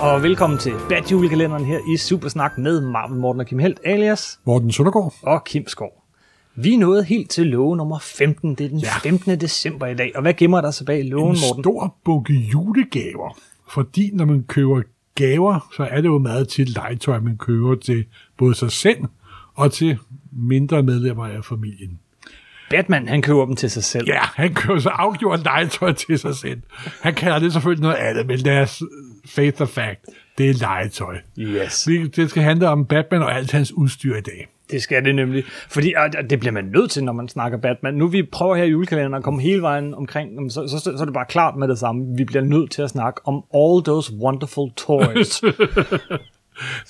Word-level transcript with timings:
Og 0.00 0.22
velkommen 0.22 0.58
til 0.58 0.72
Bad 0.88 1.02
Julekalenderen 1.10 1.64
her 1.64 1.78
i 1.94 1.96
Supersnak 1.96 2.58
med 2.58 2.80
Marvel 2.80 3.18
Morten 3.20 3.40
og 3.40 3.46
Kim 3.46 3.58
Helt 3.58 3.80
alias 3.84 4.40
Morten 4.46 4.72
Søndergaard. 4.72 5.14
og 5.22 5.44
Kim 5.44 5.68
Skov. 5.68 6.04
Vi 6.54 6.74
er 6.74 6.78
nået 6.78 7.04
helt 7.04 7.30
til 7.30 7.46
låge 7.46 7.76
nummer 7.76 7.98
15. 7.98 8.54
Det 8.54 8.64
er 8.64 8.68
den 8.68 8.78
Ja. 8.78 8.98
15. 9.02 9.40
december 9.40 9.86
i 9.86 9.94
dag. 9.94 10.12
Og 10.14 10.22
hvad 10.22 10.34
gemmer 10.34 10.60
der 10.60 10.70
sig 10.70 10.86
bag 10.86 11.04
lågen, 11.04 11.34
En 11.36 11.40
Morten? 11.48 11.62
stor 11.64 11.96
bunke 12.04 12.32
julegaver. 12.32 13.38
Fordi 13.70 14.10
når 14.12 14.24
man 14.24 14.42
køber 14.48 14.82
gaver, 15.14 15.68
så 15.76 15.82
er 15.82 15.96
det 15.96 16.08
jo 16.08 16.18
meget 16.18 16.48
tit 16.48 16.68
legetøj, 16.74 17.20
man 17.20 17.36
køber 17.38 17.74
til 17.74 18.04
både 18.38 18.54
sig 18.54 18.72
selv 18.72 18.98
og 19.54 19.72
til 19.72 19.98
mindre 20.32 20.82
medlemmer 20.82 21.26
af 21.26 21.44
familien. 21.44 21.98
Batman, 22.70 23.08
han 23.08 23.22
køber 23.22 23.46
dem 23.46 23.56
til 23.56 23.70
sig 23.70 23.84
selv. 23.84 24.06
Ja, 24.08 24.20
han 24.34 24.54
køber 24.54 24.80
så 24.80 24.88
afgjort 24.88 25.44
legetøj 25.44 25.92
til 25.92 26.18
sig 26.18 26.36
selv. 26.36 26.60
Han 27.02 27.14
kalder 27.14 27.38
det 27.38 27.52
selvfølgelig 27.52 27.82
noget 27.82 27.96
andet, 27.96 28.26
men 28.26 28.38
deres 28.38 28.82
faith 29.34 29.62
of 29.62 29.68
fact, 29.68 30.04
det 30.38 30.50
er 30.50 30.54
legetøj. 30.54 31.16
Yes, 31.38 31.88
Det 32.16 32.30
skal 32.30 32.42
handle 32.42 32.68
om 32.68 32.86
Batman 32.86 33.22
og 33.22 33.36
alt 33.36 33.52
hans 33.52 33.72
udstyr 33.72 34.16
i 34.16 34.20
dag. 34.20 34.48
det 34.70 34.82
skal 34.82 35.04
det 35.04 35.14
nemlig. 35.14 35.44
Fordi 35.68 35.94
og 35.94 36.30
det 36.30 36.40
bliver 36.40 36.52
man 36.52 36.64
nødt 36.64 36.90
til, 36.90 37.04
når 37.04 37.12
man 37.12 37.28
snakker 37.28 37.58
Batman. 37.58 37.94
Nu 37.94 38.06
vi 38.06 38.22
prøver 38.32 38.56
her 38.56 38.64
i 38.64 38.70
julekalenderen 38.70 39.14
at 39.14 39.22
komme 39.22 39.42
hele 39.42 39.62
vejen 39.62 39.94
omkring, 39.94 40.52
så, 40.52 40.68
så, 40.68 40.78
så 40.78 40.96
er 41.00 41.04
det 41.04 41.14
bare 41.14 41.26
klart 41.28 41.56
med 41.56 41.68
det 41.68 41.78
samme. 41.78 42.16
Vi 42.16 42.24
bliver 42.24 42.44
nødt 42.44 42.70
til 42.70 42.82
at 42.82 42.90
snakke 42.90 43.20
om 43.24 43.34
all 43.54 43.84
those 43.84 44.12
wonderful 44.14 44.70
toys. 44.76 45.40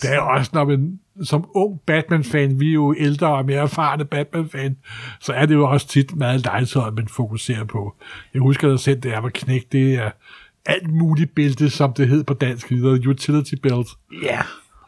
Det 0.03 0.15
er 0.15 0.19
også, 0.21 0.51
når 0.55 0.65
man 0.65 0.99
som 1.25 1.51
ung 1.55 1.81
Batman-fan, 1.87 2.61
vi 2.61 2.69
er 2.69 2.73
jo 2.73 2.95
ældre 2.99 3.29
og 3.37 3.45
mere 3.47 3.63
erfarne 3.63 4.05
Batman-fan, 4.05 4.77
så 5.21 5.33
er 5.33 5.47
det 5.47 5.55
jo 5.55 5.69
også 5.71 5.89
tit 5.89 6.17
meget 6.17 6.45
legetøj, 6.45 6.91
man 6.91 7.09
fokuserer 7.09 7.65
på. 7.65 7.95
Jeg 8.35 8.43
husker 8.43 8.69
da 8.69 8.77
selv, 8.77 9.01
da 9.01 9.09
jeg 9.09 9.23
var 9.23 9.31
knægt, 9.35 9.73
det 9.73 9.95
er 9.95 10.11
alt 10.67 10.91
muligt 10.91 11.35
bælte, 11.35 11.71
som 11.71 11.93
det 11.93 12.09
hed 12.09 12.25
på 12.25 12.35
dansk, 12.35 12.71
hedder 12.71 13.09
utility 13.09 13.55
belt. 13.55 13.89
Ja, 14.23 14.41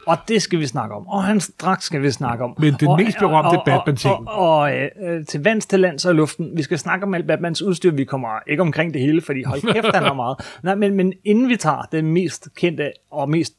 og 0.05 0.17
det 0.27 0.41
skal 0.41 0.59
vi 0.59 0.67
snakke 0.67 0.95
om. 0.95 1.07
Og 1.07 1.23
hans 1.23 1.51
dragt 1.61 1.83
skal 1.83 2.01
vi 2.01 2.11
snakke 2.11 2.43
om. 2.43 2.55
Men 2.59 2.73
den 2.79 2.87
og, 2.87 2.97
mest 2.97 3.17
berømte 3.19 3.59
Batman-ting. 3.65 4.13
Og, 4.13 4.27
og, 4.27 4.59
og 4.59 4.73
øh, 4.75 5.25
til 5.25 5.43
vands, 5.43 5.65
til 5.65 5.79
lands 5.79 6.05
og 6.05 6.15
luften. 6.15 6.57
Vi 6.57 6.63
skal 6.63 6.79
snakke 6.79 7.05
om 7.05 7.13
alt 7.13 7.27
Batmans 7.27 7.61
udstyr. 7.61 7.91
Vi 7.91 8.05
kommer 8.05 8.39
ikke 8.47 8.61
omkring 8.61 8.93
det 8.93 9.01
hele, 9.01 9.21
fordi 9.21 9.43
hold 9.43 9.73
kæft, 9.73 9.95
han 9.95 10.03
har 10.03 10.13
meget. 10.13 10.37
Nej, 10.63 10.75
men, 10.75 10.95
men 10.95 11.13
inden 11.23 11.49
vi 11.49 11.55
tager 11.55 11.81
det 11.91 12.03
mest 12.03 12.47
kendte 12.55 12.91
og 13.11 13.29
mest 13.29 13.53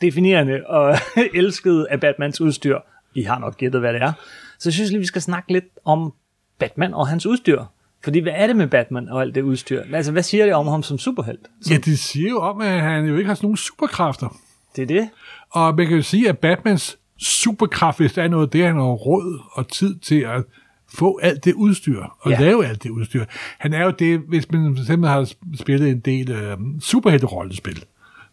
definerende 0.00 0.62
og 0.66 0.96
elskede 1.34 1.86
af 1.90 2.00
Batmans 2.00 2.40
udstyr, 2.40 2.78
I 3.14 3.22
har 3.22 3.38
nok 3.38 3.56
gættet, 3.56 3.80
hvad 3.80 3.92
det 3.92 4.02
er, 4.02 4.12
så 4.58 4.70
synes 4.70 4.86
jeg 4.86 4.90
lige, 4.90 5.00
vi 5.00 5.06
skal 5.06 5.22
snakke 5.22 5.52
lidt 5.52 5.64
om 5.84 6.12
Batman 6.58 6.94
og 6.94 7.08
hans 7.08 7.26
udstyr. 7.26 7.64
Fordi 8.04 8.18
hvad 8.18 8.32
er 8.36 8.46
det 8.46 8.56
med 8.56 8.66
Batman 8.66 9.08
og 9.08 9.20
alt 9.22 9.34
det 9.34 9.42
udstyr? 9.42 9.82
Altså, 9.92 10.12
hvad 10.12 10.22
siger 10.22 10.44
det 10.44 10.54
om 10.54 10.66
ham 10.66 10.82
som 10.82 10.98
superhelt? 10.98 11.40
Ja, 11.70 11.76
det 11.76 11.98
siger 11.98 12.30
jo 12.30 12.38
om, 12.40 12.60
at 12.60 12.80
han 12.80 13.04
jo 13.04 13.16
ikke 13.16 13.28
har 13.28 13.34
sådan 13.34 13.46
nogen 13.46 13.56
superkræfter. 13.56 14.36
Det 14.76 14.82
er 14.82 14.86
det. 14.86 15.08
Og 15.50 15.74
man 15.76 15.86
kan 15.86 15.96
jo 15.96 16.02
sige, 16.02 16.28
at 16.28 16.38
Batmans 16.38 16.98
superkraft, 17.18 17.98
hvis 17.98 18.12
der 18.12 18.22
er 18.22 18.28
noget, 18.28 18.52
det 18.52 18.62
er, 18.62 18.66
han 18.66 18.76
har 18.76 18.82
råd 18.82 19.40
og 19.52 19.68
tid 19.68 19.94
til 19.98 20.20
at 20.20 20.44
få 20.94 21.18
alt 21.22 21.44
det 21.44 21.54
udstyr, 21.54 22.02
og 22.20 22.30
Ja. 22.30 22.40
lave 22.40 22.66
alt 22.66 22.82
det 22.82 22.90
udstyr. 22.90 23.24
Han 23.58 23.72
er 23.72 23.84
jo 23.84 23.90
det, 23.90 24.18
hvis 24.28 24.50
man 24.50 24.76
for 24.76 24.82
eksempel 24.82 25.08
har 25.10 25.32
spillet 25.58 25.88
en 25.90 26.00
del 26.00 26.30
øh, 26.30 26.56
superhelte-rollespil, 26.80 27.84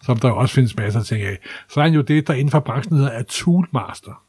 som 0.03 0.17
der 0.19 0.31
også 0.31 0.55
findes 0.55 0.75
masser 0.77 0.99
af 0.99 1.05
ting 1.05 1.21
af, 1.21 1.37
så 1.69 1.79
er 1.79 1.83
han 1.83 1.93
jo 1.93 2.01
det, 2.01 2.27
der 2.27 2.33
inden 2.33 2.51
for 2.51 2.59
branchen 2.59 2.97
hedder 2.97 3.23
Toolmaster. 3.23 4.21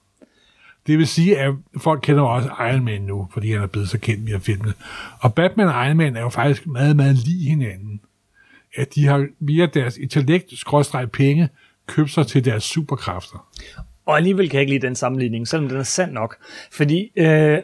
Det 0.88 0.98
vil 0.98 1.06
sige, 1.06 1.38
at 1.38 1.54
folk 1.76 2.00
kender 2.02 2.22
også 2.22 2.48
Iron 2.48 2.84
Man 2.84 3.00
nu, 3.00 3.28
fordi 3.32 3.52
han 3.52 3.62
er 3.62 3.66
blevet 3.66 3.88
så 3.88 3.98
kendt 3.98 4.26
via 4.26 4.38
filmene. 4.38 4.72
Og 5.20 5.34
Batman 5.34 5.68
og 5.68 5.86
Iron 5.86 5.96
Man 5.96 6.16
er 6.16 6.20
jo 6.20 6.28
faktisk 6.28 6.66
meget, 6.66 6.96
meget 6.96 7.16
lige 7.16 7.50
hinanden. 7.50 8.00
At 8.76 8.94
de 8.94 9.06
har 9.06 9.26
via 9.40 9.66
deres 9.66 9.96
intellekt, 9.96 10.58
skråstreg 10.58 11.10
penge, 11.10 11.48
købt 11.86 12.10
sig 12.10 12.26
til 12.26 12.44
deres 12.44 12.64
superkræfter. 12.64 13.48
Og 14.06 14.16
alligevel 14.16 14.48
kan 14.50 14.54
jeg 14.54 14.60
ikke 14.60 14.72
lide 14.72 14.86
den 14.86 14.94
sammenligning, 14.94 15.48
selvom 15.48 15.68
den 15.68 15.78
er 15.78 15.82
sand 15.82 16.12
nok. 16.12 16.36
Fordi 16.72 17.12
øh, 17.16 17.58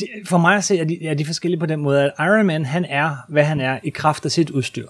de, 0.00 0.06
for 0.26 0.38
mig 0.38 0.56
at 0.56 0.64
se, 0.64 0.78
er 0.78 0.84
de, 0.84 1.06
er 1.06 1.14
de 1.14 1.24
forskellige 1.24 1.60
på 1.60 1.66
den 1.66 1.80
måde, 1.80 2.04
at 2.04 2.12
Iron 2.18 2.46
Man, 2.46 2.64
han 2.64 2.84
er, 2.84 3.16
hvad 3.28 3.44
han 3.44 3.60
er, 3.60 3.78
i 3.82 3.90
kraft 3.90 4.24
af 4.24 4.30
sit 4.30 4.50
udstyr. 4.50 4.86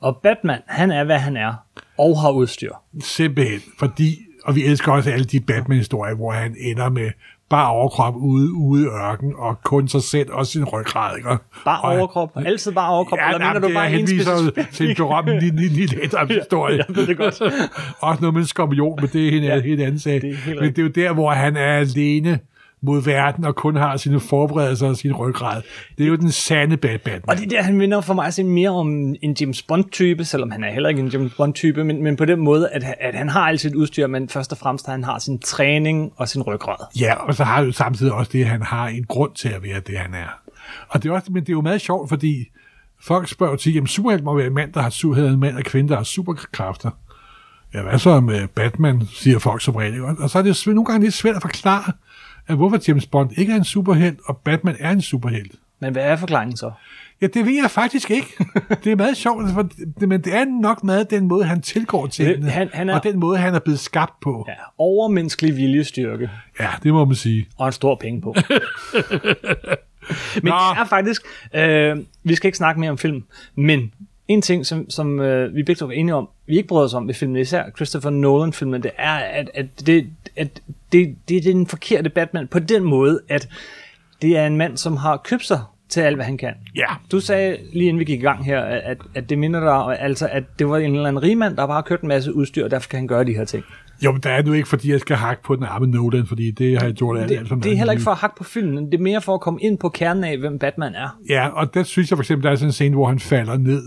Og 0.00 0.16
Batman, 0.16 0.60
han 0.66 0.90
er, 0.90 1.04
hvad 1.04 1.18
han 1.18 1.36
er, 1.36 1.54
og 1.98 2.20
har 2.20 2.30
udstyr. 2.30 2.72
Simpelthen, 3.00 3.60
fordi, 3.78 4.18
og 4.46 4.54
vi 4.56 4.64
elsker 4.64 4.92
også 4.92 5.10
alle 5.10 5.24
de 5.24 5.40
Batman-historier, 5.40 6.14
hvor 6.14 6.32
han 6.32 6.56
ender 6.60 6.88
med 6.88 7.10
bare 7.50 7.68
overkrop 7.70 8.14
ude, 8.16 8.52
ude 8.52 8.82
i 8.82 8.86
ørken, 8.86 9.32
og 9.38 9.62
kun 9.64 9.88
sig 9.88 10.02
selv 10.02 10.32
og 10.32 10.46
sin 10.46 10.64
ryggrad, 10.64 11.16
ikke? 11.16 11.28
Bare 11.64 11.80
og, 11.80 11.98
overkrop, 11.98 12.30
altid 12.46 12.72
bare 12.72 12.90
overkrop, 12.90 13.18
Ja, 13.18 13.26
eller 13.34 13.38
mener 13.46 13.60
du 13.68 13.74
bare 13.74 13.90
er, 13.90 13.98
en 13.98 14.06
specifik? 14.06 14.72
til 14.72 14.90
en 14.90 14.96
berømt 14.96 15.28
lille, 15.28 15.60
lille, 15.60 15.76
lille 15.76 16.02
ældre 16.02 16.26
historie. 16.26 16.76
jeg 16.76 16.84
ved 16.96 17.06
det 17.06 17.16
godt. 17.16 17.40
også 18.00 18.20
noget 18.20 18.34
med 18.34 18.40
en 18.42 18.46
skorpion, 18.46 18.98
men 19.00 19.10
det 19.12 19.28
er 19.28 19.36
en 19.38 19.44
Ja, 19.44 19.54
ja, 19.54 19.60
helt 19.60 19.80
anden 19.82 19.98
sag. 19.98 20.20
det 20.22 20.30
er 20.46 20.60
men 20.60 20.70
det 20.70 20.78
er 20.78 20.82
jo 20.82 20.88
der, 20.88 21.12
hvor 21.12 21.30
han 21.30 21.56
er 21.56 21.72
alene 21.72 22.38
mod 22.86 23.02
verden, 23.02 23.44
og 23.44 23.54
kun 23.54 23.76
har 23.76 23.96
sine 23.96 24.20
forberedelser 24.20 24.88
og 24.88 24.96
sin 24.96 25.12
ryggrad. 25.12 25.62
Det 25.98 26.04
er 26.04 26.08
jo 26.08 26.16
den 26.16 26.32
sande 26.32 26.76
bad 26.76 26.98
Batman. 26.98 27.22
Og 27.26 27.36
det 27.36 27.44
er 27.44 27.48
der, 27.48 27.62
han 27.62 27.76
minder 27.76 28.00
for 28.00 28.14
mig 28.14 28.32
se 28.32 28.44
mere 28.44 28.70
om 28.70 28.88
en 29.22 29.36
James 29.40 29.62
Bond-type, 29.62 30.24
selvom 30.24 30.50
han 30.50 30.64
er 30.64 30.72
heller 30.72 30.88
ikke 30.88 31.00
en 31.00 31.08
James 31.08 31.34
Bond-type, 31.34 31.84
men, 31.84 32.02
men 32.02 32.16
på 32.16 32.24
den 32.24 32.40
måde, 32.40 32.68
at, 32.68 32.84
at 33.00 33.14
han 33.14 33.28
har 33.28 33.40
alt 33.40 33.60
sit 33.60 33.74
udstyr, 33.74 34.06
men 34.06 34.28
først 34.28 34.52
og 34.52 34.58
fremmest, 34.58 34.88
at 34.88 34.92
han 34.92 35.04
har 35.04 35.18
sin 35.18 35.38
træning 35.38 36.12
og 36.16 36.28
sin 36.28 36.42
ryggrad. 36.42 36.76
Ja, 37.00 37.14
og 37.14 37.34
så 37.34 37.44
har 37.44 37.56
han 37.56 37.64
jo 37.64 37.72
samtidig 37.72 38.12
også 38.12 38.30
det, 38.32 38.40
at 38.40 38.48
han 38.48 38.62
har 38.62 38.88
en 38.88 39.04
grund 39.04 39.32
til 39.34 39.48
at 39.48 39.62
være 39.62 39.80
det, 39.80 39.98
han 39.98 40.14
er. 40.14 40.40
Og 40.88 41.02
det 41.02 41.08
er 41.08 41.12
også, 41.12 41.32
men 41.32 41.42
det 41.42 41.48
er 41.48 41.52
jo 41.52 41.60
meget 41.60 41.80
sjovt, 41.80 42.08
fordi 42.08 42.44
folk 43.00 43.28
spørger 43.28 43.56
til, 43.56 43.74
jamen 43.74 43.86
superhelt 43.86 44.24
må 44.24 44.36
være 44.36 44.46
en 44.46 44.54
mand, 44.54 44.72
der 44.72 44.82
har 44.82 44.90
superhed, 44.90 45.28
en 45.28 45.40
mand 45.40 45.56
og 45.56 45.62
kvinde, 45.62 45.88
der 45.88 45.96
har 45.96 46.04
superkræfter. 46.04 46.90
Ja, 47.74 47.82
hvad 47.82 47.98
så 47.98 48.20
med 48.20 48.48
Batman, 48.48 49.02
siger 49.06 49.38
folk 49.38 49.62
som 49.62 49.76
regel. 49.76 50.02
Og 50.04 50.30
så 50.30 50.38
er 50.38 50.42
det 50.42 50.66
jo 50.66 50.72
nogle 50.72 50.86
gange 50.86 51.04
lidt 51.04 51.14
svært 51.14 51.36
at 51.36 51.42
forklare, 51.42 51.92
at 52.48 52.56
hvorfor 52.56 52.78
James 52.88 53.06
Bond 53.06 53.30
ikke 53.36 53.52
er 53.52 53.56
en 53.56 53.64
superhelt, 53.64 54.18
og 54.24 54.36
Batman 54.36 54.76
er 54.80 54.90
en 54.90 55.02
superhelt. 55.02 55.52
Men 55.80 55.92
hvad 55.92 56.02
er 56.02 56.16
forklaringen 56.16 56.56
så? 56.56 56.70
Ja, 57.22 57.26
det 57.26 57.46
ved 57.46 57.52
jeg 57.62 57.70
faktisk 57.70 58.10
ikke. 58.10 58.26
Det 58.84 58.92
er 58.92 58.96
meget 58.96 59.16
sjovt, 59.16 59.50
for 59.54 59.68
det, 60.00 60.08
men 60.08 60.20
det 60.20 60.34
er 60.34 60.44
nok 60.44 60.84
meget 60.84 61.10
den 61.10 61.28
måde, 61.28 61.44
han 61.44 61.62
tilgår 61.62 62.06
tingene, 62.06 62.50
han- 62.50 62.70
han 62.72 62.88
er- 62.90 62.94
og 62.94 63.02
den 63.04 63.18
måde, 63.18 63.38
han 63.38 63.54
er 63.54 63.58
blevet 63.58 63.80
skabt 63.80 64.20
på. 64.22 64.44
Ja, 64.48 64.52
overmenneskelig 64.78 65.56
viljestyrke. 65.56 66.30
Ja, 66.60 66.68
det 66.82 66.92
må 66.92 67.04
man 67.04 67.14
sige. 67.14 67.46
og 67.58 67.66
en 67.66 67.72
stor 67.72 67.94
penge 68.00 68.20
på. 68.22 68.34
men 70.42 70.50
Nå. 70.50 70.54
det 70.74 70.80
er 70.80 70.84
faktisk, 70.88 71.22
øh, 71.54 71.96
vi 72.24 72.34
skal 72.34 72.48
ikke 72.48 72.58
snakke 72.58 72.80
mere 72.80 72.90
om 72.90 72.98
film, 72.98 73.24
men 73.54 73.92
en 74.28 74.42
ting, 74.42 74.66
som, 74.66 74.90
som 74.90 75.20
øh, 75.20 75.54
vi 75.54 75.62
begge 75.62 75.78
to 75.78 75.86
var 75.86 75.92
enige 75.92 76.14
om, 76.14 76.28
vi 76.46 76.56
ikke 76.56 76.68
bryder 76.68 76.84
os 76.84 76.94
om 76.94 77.06
ved 77.06 77.14
filmen, 77.14 77.36
især 77.36 77.64
Christopher 77.76 78.10
Nolan-filmen, 78.10 78.82
det 78.82 78.90
er, 78.98 79.14
at, 79.14 79.50
at, 79.54 79.66
det, 79.86 80.06
at 80.36 80.62
det, 80.92 81.16
det 81.28 81.36
er 81.36 81.40
den 81.40 81.66
forkerte 81.66 82.10
Batman 82.10 82.48
på 82.48 82.58
den 82.58 82.82
måde, 82.82 83.20
at 83.28 83.48
det 84.22 84.36
er 84.36 84.46
en 84.46 84.56
mand, 84.56 84.76
som 84.76 84.96
har 84.96 85.16
købt 85.16 85.44
sig 85.44 85.60
til 85.88 86.00
alt, 86.00 86.16
hvad 86.16 86.24
han 86.24 86.38
kan. 86.38 86.54
Ja. 86.76 86.86
Du 87.12 87.20
sagde 87.20 87.56
lige 87.72 87.88
inden 87.88 87.98
vi 87.98 88.04
gik 88.04 88.20
i 88.20 88.22
gang 88.22 88.44
her, 88.44 88.60
at, 88.60 88.98
at, 89.14 89.30
det 89.30 89.38
minder 89.38 89.60
dig, 89.60 90.00
altså, 90.00 90.28
at 90.32 90.44
det 90.58 90.68
var 90.68 90.76
en 90.76 90.94
eller 90.94 91.08
anden 91.08 91.22
rigmand, 91.22 91.56
der 91.56 91.66
bare 91.66 91.74
har 91.74 91.82
købt 91.82 92.02
en 92.02 92.08
masse 92.08 92.34
udstyr, 92.34 92.64
og 92.64 92.70
derfor 92.70 92.88
kan 92.88 92.98
han 92.98 93.06
gøre 93.06 93.24
de 93.24 93.32
her 93.32 93.44
ting. 93.44 93.64
Jo, 94.04 94.12
men 94.12 94.20
der 94.20 94.30
er 94.30 94.42
nu 94.42 94.52
ikke, 94.52 94.68
fordi 94.68 94.92
jeg 94.92 95.00
skal 95.00 95.16
hakke 95.16 95.42
på 95.42 95.56
den 95.56 95.64
arme 95.64 95.86
Nolan, 95.86 96.26
fordi 96.26 96.50
det 96.50 96.78
har 96.78 96.86
jeg 96.86 96.94
gjort 96.94 97.18
alt, 97.18 97.32
alt 97.32 97.48
for 97.48 97.54
Det, 97.54 97.64
det 97.64 97.72
er 97.72 97.76
heller 97.76 97.92
ikke 97.92 98.02
for 98.02 98.10
at 98.10 98.16
hakke 98.16 98.36
på 98.36 98.44
filmen, 98.44 98.86
det 98.86 98.94
er 98.94 99.02
mere 99.02 99.20
for 99.20 99.34
at 99.34 99.40
komme 99.40 99.60
ind 99.62 99.78
på 99.78 99.88
kernen 99.88 100.24
af, 100.24 100.38
hvem 100.38 100.58
Batman 100.58 100.94
er. 100.94 101.18
Ja, 101.28 101.48
og 101.48 101.74
der 101.74 101.82
synes 101.82 102.10
jeg 102.10 102.16
for 102.16 102.22
eksempel, 102.22 102.44
der 102.44 102.50
er 102.50 102.56
sådan 102.56 102.68
en 102.68 102.72
scene, 102.72 102.94
hvor 102.94 103.08
han 103.08 103.18
falder 103.18 103.56
ned 103.56 103.82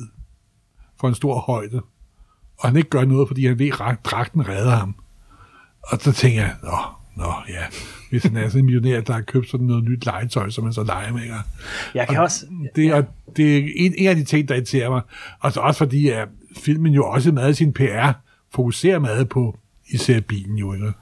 for 0.99 1.07
en 1.07 1.15
stor 1.15 1.39
højde, 1.39 1.81
og 2.57 2.69
han 2.69 2.77
ikke 2.77 2.89
gør 2.89 3.05
noget, 3.05 3.27
fordi 3.27 3.47
han 3.47 3.59
ved, 3.59 3.71
at 3.81 3.97
dragten 4.06 4.50
redder 4.50 4.75
ham. 4.75 4.95
Og 5.83 5.97
så 6.01 6.12
tænker 6.12 6.41
jeg, 6.41 6.56
nå, 6.63 6.77
nå, 7.15 7.33
ja, 7.50 7.63
hvis 8.09 8.24
han 8.24 8.38
er 8.38 8.47
sådan 8.47 8.59
en 8.59 8.65
millionær, 8.65 9.01
der 9.01 9.13
har 9.13 9.21
købt 9.21 9.50
sådan 9.50 9.68
noget 9.68 9.83
nyt 9.83 10.06
legetøj, 10.06 10.50
som 10.50 10.63
han 10.63 10.74
så 10.74 10.83
leger 10.83 11.13
med? 11.13 11.21
Jeg 11.94 12.07
kan 12.07 12.19
også... 12.19 12.45
Det, 12.75 12.88
er, 12.88 13.03
det 13.35 13.57
er 13.57 13.69
en, 13.75 13.94
en 13.97 14.07
af 14.07 14.15
de 14.15 14.24
ting, 14.24 14.47
der 14.47 14.56
irriterer 14.56 14.89
mig. 14.89 15.01
Og 15.39 15.53
så 15.53 15.59
også 15.59 15.77
fordi, 15.77 16.09
at 16.09 16.27
filmen 16.57 16.94
jo 16.94 17.09
også 17.09 17.31
meget 17.31 17.57
sin 17.57 17.74
PR 17.74 18.12
fokuserer 18.53 19.00
meget 19.00 19.29
på 19.29 19.57
især 19.89 20.19
bilen 20.19 20.57
jo, 20.57 20.74
ikke? 20.74 20.94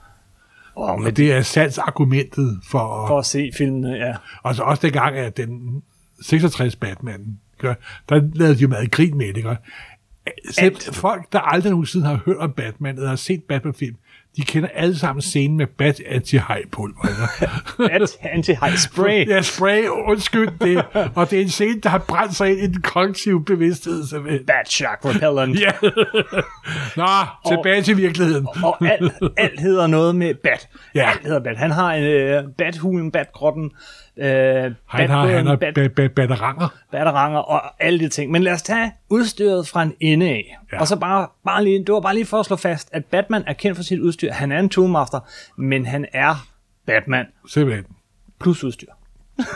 Oh, 0.75 1.01
Og 1.01 1.17
det 1.17 1.33
er 1.33 1.41
salgsargumentet 1.41 2.59
for 2.63 3.03
at 3.03 3.07
for 3.07 3.19
at 3.19 3.25
se 3.25 3.51
filmene, 3.57 3.89
ja. 3.89 4.15
Og 4.43 4.55
så 4.55 4.63
også 4.63 4.81
dengang, 4.81 5.15
at 5.17 5.37
den 5.37 5.83
66 6.21 6.75
Batman, 6.75 7.39
ikke? 7.63 7.75
der 8.09 8.21
lavede 8.35 8.55
de 8.55 8.61
jo 8.61 8.67
meget 8.67 8.91
grin 8.91 9.17
med 9.17 9.27
det. 9.27 9.37
Ikke? 9.37 9.57
Selv 10.51 10.65
Alt. 10.65 10.89
folk, 10.93 11.33
der 11.33 11.39
aldrig 11.39 11.69
nogensinde 11.69 12.05
har 12.05 12.19
hørt 12.25 12.37
om 12.37 12.51
Batman, 12.51 12.95
eller 12.95 13.09
har 13.09 13.15
set 13.15 13.43
Batman-film, 13.43 13.95
de 14.37 14.41
kender 14.41 14.69
alle 14.73 14.97
sammen 14.97 15.21
scenen 15.21 15.57
med 15.57 15.67
bat 15.67 16.01
anti 16.07 16.37
pulver 16.71 17.07
At 17.91 18.17
anti-high 18.21 18.77
spray. 18.77 19.27
Ja, 19.27 19.41
spray, 19.41 19.87
undskyld 19.87 20.49
det. 20.61 20.85
Og 21.15 21.31
det 21.31 21.37
er 21.39 21.43
en 21.43 21.49
scene, 21.49 21.81
der 21.81 21.89
har 21.89 21.97
brændt 21.97 22.35
sig 22.35 22.49
ind 22.51 22.59
i 22.59 22.67
den 22.67 22.81
kollektive 22.81 23.45
bevidsthed. 23.45 24.07
simpelthen. 24.07 24.45
Bat 24.45 24.71
shock 24.71 25.05
repellent. 25.05 25.59
Ja. 25.59 25.71
Nå, 27.01 27.07
tilbage 27.47 27.81
til 27.81 27.97
virkeligheden. 27.97 28.47
Og 28.63 28.85
alt, 28.85 29.13
alt 29.37 29.59
hedder 29.59 29.87
noget 29.87 30.15
med 30.15 30.33
bat. 30.43 30.69
Ja. 30.95 31.09
Alt 31.09 31.23
hedder 31.23 31.39
bat. 31.39 31.57
Han 31.57 31.71
har 31.71 31.93
en 31.93 32.45
uh, 32.45 32.51
bathulen, 32.57 33.11
batgrotten, 33.11 33.71
Han 34.21 35.09
har, 35.09 35.27
han 35.27 35.45
har 35.47 35.55
ba- 35.55 36.01
ba- 36.01 36.07
batteranger. 36.07 36.67
batteranger 36.91 37.39
og 37.39 37.83
alle 37.83 37.99
de 37.99 38.09
ting. 38.09 38.31
Men 38.31 38.43
lad 38.43 38.53
os 38.53 38.61
tage 38.61 38.91
udstyret 39.09 39.67
fra 39.67 39.83
en 39.83 39.93
ende 39.99 40.29
af. 40.29 40.57
Ja. 40.73 40.79
Og 40.79 40.87
så 40.87 40.95
bare, 40.95 41.27
bare 41.45 41.63
lige, 41.63 41.79
det 41.79 41.93
var 41.93 41.99
bare 41.99 42.13
lige 42.13 42.25
for 42.25 42.39
at 42.39 42.45
slå 42.45 42.55
fast, 42.55 42.89
at 42.91 43.05
Batman 43.05 43.43
er 43.47 43.53
kendt 43.53 43.77
for 43.77 43.83
sit 43.83 43.99
udstyr. 43.99 44.31
Han 44.31 44.51
er 44.51 44.59
en 44.59 44.69
toolmaster, 44.69 45.19
men 45.57 45.85
han 45.85 46.05
er 46.13 46.47
Batman 46.85 47.25
Simpelthen. 47.47 47.85
plus 48.41 48.63
udstyr. 48.63 48.87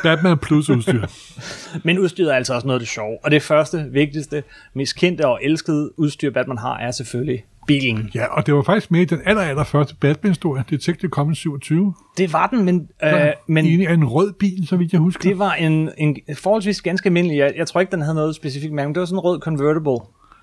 Batman 0.04 0.38
plus 0.38 0.70
udstyr. 0.70 1.08
Men 1.86 2.00
udstyret 2.00 2.32
er 2.32 2.36
altså 2.36 2.54
også 2.54 2.68
noget 2.68 2.80
af 2.80 2.82
det 2.82 2.90
sjove. 2.90 3.18
Og 3.24 3.32
det 3.32 3.42
første, 3.44 3.86
vigtigste, 3.92 4.44
mest 4.74 4.96
kendte 4.96 5.28
og 5.28 5.40
elskede 5.44 6.00
udstyr, 6.00 6.32
Batman 6.32 6.58
har, 6.58 6.78
er 6.78 6.92
selvfølgelig 6.92 7.44
bilen. 7.80 8.12
Ja, 8.16 8.26
og 8.26 8.46
det 8.46 8.54
var 8.54 8.62
faktisk 8.62 8.92
med 8.92 9.02
i 9.02 9.06
den 9.06 9.22
aller, 9.26 9.42
aller 9.42 9.64
første 9.64 9.96
Batman-historie, 9.96 10.64
Detective 10.70 11.10
Comics 11.10 11.40
27. 11.40 11.94
Det 12.18 12.34
var 12.34 12.48
den, 12.48 12.66
men, 12.66 12.90
øh, 13.04 13.12
men 13.48 13.82
er 13.82 13.94
en 13.94 14.06
rød 14.06 14.34
bil, 14.34 14.68
så 14.68 14.78
vidt 14.78 14.92
jeg 14.92 15.00
husker. 15.00 15.30
det 15.30 15.40
var 15.40 15.54
en, 15.54 15.90
en 15.98 16.18
forholdsvis 16.38 16.82
ganske 16.82 17.08
almindelig. 17.08 17.38
Jeg, 17.38 17.54
jeg 17.56 17.68
tror 17.68 17.82
ikke, 17.82 17.92
den 17.92 18.02
havde 18.02 18.16
noget 18.16 18.36
specifikt 18.36 18.74
mærke, 18.74 18.88
men 18.88 18.96
det 18.96 19.00
var 19.00 19.06
sådan 19.06 19.18
en 19.18 19.24
rød 19.24 19.40
convertible. 19.40 19.98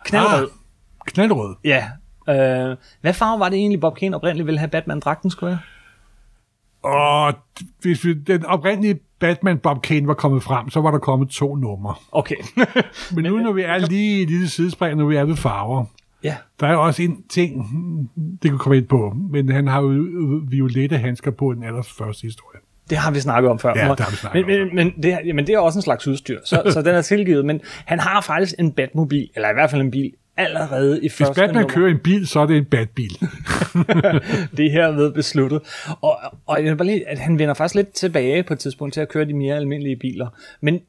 Knaldrød. 0.04 0.42
Ah, 0.42 0.48
knaldrød. 1.06 1.54
Ja. 1.64 1.84
Øh, 2.28 2.76
hvad 3.00 3.12
farve 3.12 3.40
var 3.40 3.48
det 3.48 3.56
egentlig, 3.56 3.80
Bob 3.80 3.96
Kane 3.96 4.16
oprindeligt 4.16 4.46
ville 4.46 4.58
have 4.58 4.70
Batman-dragten 4.70 5.30
skulle 5.30 5.50
være? 5.50 5.58
Og 6.82 7.34
hvis 7.82 8.04
vi, 8.04 8.14
den 8.14 8.44
oprindelige 8.44 8.98
Batman 9.20 9.58
Bob 9.58 9.82
Kane 9.82 10.06
var 10.06 10.14
kommet 10.14 10.42
frem, 10.42 10.70
så 10.70 10.80
var 10.80 10.90
der 10.90 10.98
kommet 10.98 11.28
to 11.28 11.56
numre. 11.56 11.94
Okay. 12.12 12.36
Men 13.14 13.24
nu, 13.24 13.38
når 13.38 13.52
vi 13.52 13.62
er 13.62 13.78
lige 13.88 14.22
i 14.22 14.24
lille 14.24 14.48
sidespring, 14.48 14.98
når 14.98 15.06
vi 15.06 15.16
er 15.16 15.24
ved 15.24 15.36
farver, 15.36 15.84
ja. 16.24 16.36
der 16.60 16.66
er 16.66 16.72
jo 16.72 16.82
også 16.82 17.02
en 17.02 17.22
ting, 17.28 17.70
det 18.42 18.50
kan 18.50 18.58
komme 18.58 18.76
ind 18.76 18.86
på, 18.86 19.16
men 19.30 19.52
han 19.52 19.66
har 19.66 19.82
jo 19.82 19.88
violette 20.48 20.98
handsker 20.98 21.30
på 21.30 21.54
den 21.54 21.62
allerførste 21.62 22.22
historie. 22.22 22.60
Det 22.90 22.98
har 22.98 23.10
vi 23.10 23.20
snakket 23.20 23.50
om 23.50 23.58
før. 23.58 23.72
Ja, 23.76 23.88
det 23.90 24.00
har 24.00 24.10
vi 24.10 24.16
snakket 24.16 24.46
men, 24.46 24.60
om 24.60 24.66
men, 24.66 24.74
men, 24.74 25.02
det, 25.02 25.18
jamen, 25.24 25.46
det 25.46 25.54
er 25.54 25.58
også 25.58 25.78
en 25.78 25.82
slags 25.82 26.06
udstyr, 26.06 26.38
så, 26.44 26.62
så 26.74 26.82
den 26.82 26.94
er 26.94 27.02
tilgivet. 27.02 27.44
Men 27.44 27.60
han 27.64 28.00
har 28.00 28.20
faktisk 28.20 28.54
en 28.58 28.72
Batmobil, 28.72 29.30
eller 29.34 29.50
i 29.50 29.52
hvert 29.52 29.70
fald 29.70 29.82
en 29.82 29.90
bil, 29.90 30.12
allerede 30.38 30.96
i 30.96 31.00
Hvis 31.00 31.14
første 31.14 31.40
Batman 31.40 31.54
nummer. 31.54 31.74
kører 31.74 31.90
en 31.90 31.98
bil, 31.98 32.26
så 32.26 32.40
er 32.40 32.46
det 32.46 32.56
en 32.56 32.64
Batbil. 32.64 33.10
Det 34.56 34.66
er 34.66 34.70
herved 34.70 35.12
besluttet. 35.12 35.60
Og, 36.00 36.18
og 36.46 36.64
jeg 36.64 36.70
vil 36.70 36.76
bare 36.76 36.86
lige, 36.86 37.08
at 37.08 37.18
han 37.18 37.38
vender 37.38 37.54
faktisk 37.54 37.74
lidt 37.74 37.92
tilbage 37.92 38.42
på 38.42 38.52
et 38.52 38.58
tidspunkt 38.58 38.94
til 38.94 39.00
at 39.00 39.08
køre 39.08 39.24
de 39.24 39.34
mere 39.34 39.56
almindelige 39.56 39.96
biler. 39.96 40.28
Men 40.60 40.80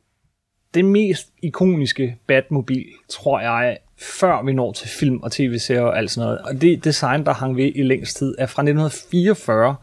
det 0.74 0.86
mest 0.86 1.28
ikoniske 1.44 2.18
Batmobil, 2.28 2.86
tror 3.10 3.40
jeg, 3.40 3.78
før 4.02 4.46
vi 4.46 4.54
når 4.54 4.72
til 4.72 4.90
film 4.90 5.18
og 5.18 5.32
tv-serier 5.32 5.82
og 5.82 5.98
alt 5.98 6.12
sådan 6.12 6.26
noget, 6.26 6.40
og 6.42 6.62
det 6.62 6.84
design, 6.84 7.26
der 7.26 7.34
hang 7.34 7.58
ved 7.58 7.72
i 7.76 7.84
længst 7.84 8.18
tid, 8.18 8.36
er 8.38 8.46
fra 8.46 8.62
1944, 8.62 9.76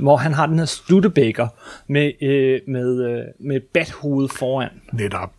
hvor 0.00 0.16
han 0.16 0.34
har 0.34 0.46
den 0.46 0.58
her 0.58 0.64
Studebaker 0.64 1.48
med, 1.86 2.12
øh, 2.22 2.60
med, 2.68 3.04
øh, 3.10 3.24
med 3.40 3.60
bathoved 3.60 4.28
foran. 4.28 4.70
Netop. 4.92 5.32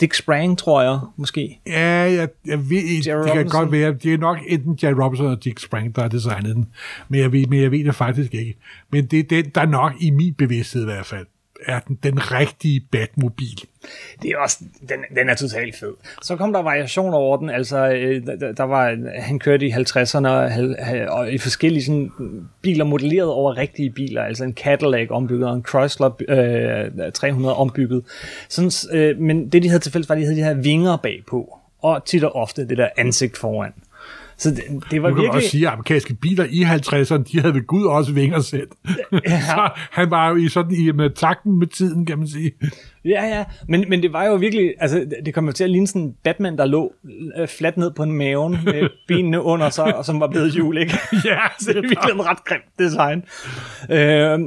Dick 0.00 0.14
Sprang, 0.14 0.58
tror 0.58 0.82
jeg, 0.82 0.98
måske. 1.16 1.60
Ja, 1.66 1.88
jeg, 1.88 2.28
jeg 2.46 2.70
ved 2.70 2.82
ikke, 2.82 3.10
Jerry 3.10 3.18
det 3.22 3.26
kan 3.26 3.38
Robinson? 3.38 3.60
godt 3.60 3.72
være, 3.72 3.92
det 3.92 4.14
er 4.14 4.18
nok 4.18 4.38
enten 4.48 4.78
Jerry 4.82 4.92
Robinson 4.92 5.26
og 5.26 5.44
Dick 5.44 5.58
Sprang, 5.58 5.96
der 5.96 6.02
har 6.02 6.08
designet 6.08 6.56
den, 6.56 6.68
men 7.08 7.20
jeg 7.20 7.32
ved, 7.32 7.46
men 7.46 7.62
jeg 7.62 7.70
ved 7.70 7.84
det 7.84 7.94
faktisk 7.94 8.34
ikke. 8.34 8.56
Men 8.92 9.06
det 9.06 9.18
er 9.18 9.22
den, 9.22 9.50
der 9.54 9.66
nok 9.66 9.92
i 10.00 10.10
min 10.10 10.34
bevidsthed 10.34 10.82
i 10.82 10.84
hvert 10.84 11.06
fald, 11.06 11.26
er 11.66 11.80
den, 11.80 11.98
den 12.02 12.32
rigtige 12.32 12.80
Batmobil. 12.92 13.64
Det 14.22 14.30
er 14.30 14.38
også, 14.38 14.58
den, 14.88 15.16
den 15.16 15.28
er 15.28 15.34
totalt 15.34 15.76
fed. 15.76 15.94
Så 16.22 16.36
kom 16.36 16.52
der 16.52 16.62
variationer 16.62 17.18
over 17.18 17.36
den, 17.36 17.50
altså 17.50 17.88
øh, 17.88 18.26
der, 18.26 18.52
der 18.52 18.62
var, 18.62 18.96
han 19.20 19.38
kørte 19.38 19.66
i 19.66 19.70
50'erne 19.70 20.28
og, 20.28 20.50
og 21.18 21.32
i 21.32 21.38
forskellige 21.38 21.84
sådan, 21.84 22.10
biler 22.62 22.84
modelleret 22.84 23.28
over 23.28 23.56
rigtige 23.56 23.90
biler, 23.90 24.22
altså 24.22 24.44
en 24.44 24.54
Cadillac 24.54 25.08
ombygget 25.10 25.48
og 25.48 25.54
en 25.54 25.64
Chrysler 25.68 26.10
øh, 26.28 27.12
300 27.12 27.56
ombygget. 27.56 28.04
Sådan, 28.48 28.70
øh, 28.92 29.18
men 29.18 29.48
det 29.48 29.62
de 29.62 29.68
havde 29.68 29.82
tilfældigt 29.82 30.08
var, 30.08 30.14
at 30.14 30.20
de 30.20 30.24
havde 30.24 30.36
de 30.36 30.44
her 30.44 30.54
vinger 30.54 30.96
bagpå, 30.96 31.58
og 31.82 32.04
tit 32.04 32.24
og 32.24 32.36
ofte 32.36 32.68
det 32.68 32.78
der 32.78 32.88
ansigt 32.96 33.36
foran. 33.36 33.72
Så 34.38 34.50
det, 34.50 34.64
det 34.90 35.02
var 35.02 35.08
Nu 35.08 35.14
kan 35.14 35.22
virkelig... 35.22 35.36
også 35.36 35.48
sige, 35.48 35.66
at 35.66 35.72
amerikanske 35.72 36.14
biler 36.14 36.44
i 36.50 36.62
50'erne, 36.62 37.22
de 37.32 37.40
havde 37.40 37.54
ved 37.54 37.66
Gud 37.66 37.84
også 37.86 38.12
vinger 38.12 38.40
selv. 38.40 38.68
Ja. 39.12 39.40
Så 39.54 39.70
han 39.92 40.10
var 40.10 40.28
jo 40.28 40.36
i 40.36 40.48
sådan 40.48 40.74
i 40.74 40.92
med 40.92 41.10
takten 41.10 41.58
med 41.58 41.66
tiden, 41.66 42.06
kan 42.06 42.18
man 42.18 42.28
sige. 42.28 42.52
Ja, 43.04 43.26
ja, 43.26 43.44
men, 43.68 43.84
men 43.88 44.02
det 44.02 44.12
var 44.12 44.24
jo 44.24 44.34
virkelig, 44.34 44.74
altså 44.80 45.06
det 45.24 45.34
kom 45.34 45.46
jo 45.46 45.52
til 45.52 45.64
at 45.64 45.70
ligne 45.70 45.86
sådan 45.86 46.02
en 46.02 46.14
Batman, 46.24 46.58
der 46.58 46.64
lå 46.64 46.92
øh, 47.38 47.48
fladt 47.48 47.76
ned 47.76 47.90
på 47.90 48.02
en 48.02 48.12
maven 48.12 48.58
med 48.64 48.88
benene 49.08 49.42
under 49.42 49.70
sig, 49.70 49.96
og 49.96 50.04
som 50.04 50.20
var 50.20 50.26
blevet 50.26 50.52
hjul, 50.52 50.78
ikke? 50.78 50.98
Ja, 51.24 51.38
Så 51.60 51.72
det 51.72 51.76
er 51.76 51.88
virkelig 51.88 52.12
en 52.14 52.26
ret 52.26 52.44
grimt 52.44 52.78
design. 52.78 53.24
Øh, 53.90 54.38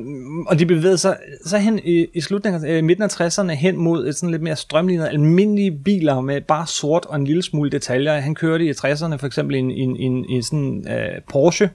og 0.47 0.59
de 0.59 0.65
bevægede 0.65 0.97
sig 0.97 1.17
så 1.45 1.57
hen 1.57 1.79
i, 1.83 2.07
i 2.13 2.21
slutningen, 2.21 2.65
øh, 2.65 2.83
midten 2.83 3.03
af 3.03 3.21
60'erne 3.21 3.51
hen 3.51 3.77
mod 3.77 4.07
et 4.07 4.15
sådan 4.15 4.31
lidt 4.31 4.41
mere 4.41 4.55
strømlignet 4.55 5.07
almindelige 5.07 5.71
biler 5.71 6.21
med 6.21 6.41
bare 6.41 6.67
sort 6.67 7.05
og 7.05 7.15
en 7.15 7.25
lille 7.25 7.43
smule 7.43 7.69
detaljer. 7.69 8.13
Han 8.13 8.35
kørte 8.35 8.65
i 8.65 8.71
60'erne 8.71 9.15
for 9.15 9.25
eksempel 9.25 9.55
i 9.55 9.59
en, 9.59 9.71
en, 9.71 9.95
en, 9.95 10.25
en 10.29 10.43
sådan 10.43 10.85
øh, 10.89 11.21
Porsche 11.29 11.69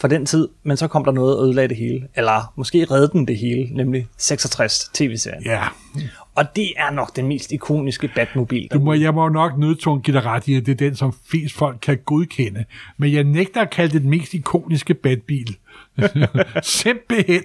fra 0.00 0.08
den 0.08 0.26
tid, 0.26 0.48
men 0.62 0.76
så 0.76 0.88
kom 0.88 1.04
der 1.04 1.12
noget 1.12 1.36
og 1.36 1.44
ødelagde 1.44 1.68
det 1.68 1.76
hele. 1.76 2.08
Eller 2.16 2.52
måske 2.56 2.84
redde 2.84 3.08
den 3.12 3.28
det 3.28 3.38
hele, 3.38 3.68
nemlig 3.76 4.06
66 4.16 4.90
tv-serien. 4.94 5.42
Ja, 5.44 5.62
Og 6.34 6.56
det 6.56 6.72
er 6.76 6.90
nok 6.90 7.16
den 7.16 7.26
mest 7.26 7.52
ikoniske 7.52 8.10
Batmobil. 8.14 8.68
du 8.72 8.78
må, 8.78 8.92
jeg 8.92 9.14
må 9.14 9.22
jo 9.22 9.28
nok 9.28 9.58
nødtungt 9.58 10.04
give 10.04 10.16
dig 10.16 10.24
ret 10.24 10.48
i, 10.48 10.54
at 10.54 10.66
det 10.66 10.72
er 10.72 10.76
den, 10.76 10.96
som 10.96 11.14
flest 11.30 11.54
folk 11.54 11.78
kan 11.82 11.98
godkende. 12.04 12.64
Men 12.98 13.12
jeg 13.12 13.24
nægter 13.24 13.60
at 13.60 13.70
kalde 13.70 13.92
det 13.92 14.02
den 14.02 14.10
mest 14.10 14.34
ikoniske 14.34 14.94
Batbil. 14.94 15.56
Simpelthen. 16.62 17.42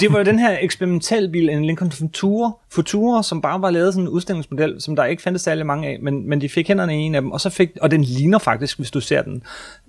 Det 0.00 0.12
var 0.12 0.18
jo 0.18 0.24
den 0.24 0.38
her 0.38 0.56
eksperimentalbil, 0.60 1.48
en 1.48 1.64
Lincoln 1.64 1.92
Futura, 1.92 2.50
Futura, 2.72 3.22
som 3.22 3.40
bare 3.42 3.62
var 3.62 3.70
lavet 3.70 3.94
sådan 3.94 4.04
en 4.04 4.08
udstillingsmodel, 4.08 4.80
som 4.80 4.96
der 4.96 5.04
ikke 5.04 5.22
fandtes 5.22 5.42
særlig 5.42 5.66
mange 5.66 5.88
af, 5.88 5.98
men, 6.02 6.28
men 6.28 6.40
de 6.40 6.48
fik 6.48 6.68
hænderne 6.68 6.96
i 6.96 7.00
en 7.00 7.14
af 7.14 7.20
dem, 7.22 7.30
og 7.32 7.40
så 7.40 7.50
fik, 7.50 7.70
og 7.80 7.90
den 7.90 8.04
ligner 8.04 8.38
faktisk, 8.38 8.78
hvis 8.78 8.90
du 8.90 9.00
ser 9.00 9.22
den. 9.22 9.42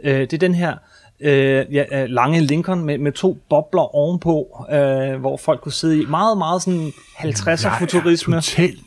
Øh, 0.03 0.19
det 0.19 0.33
er 0.33 0.37
den 0.37 0.55
her 0.55 0.75
øh, 1.19 1.65
ja, 1.71 2.03
øh, 2.03 2.09
lange 2.09 2.41
Lincoln 2.41 2.85
med, 2.85 2.97
med 2.97 3.11
to 3.11 3.37
bobler 3.49 3.95
ovenpå, 3.95 4.65
øh, 4.71 5.19
hvor 5.19 5.37
folk 5.37 5.61
kunne 5.61 5.71
sidde 5.71 6.01
i. 6.01 6.05
Meget, 6.05 6.37
meget 6.37 6.61
sådan 6.61 6.93
50'er 7.17 7.79
futurisme. 7.79 8.35
Totalt... 8.35 8.79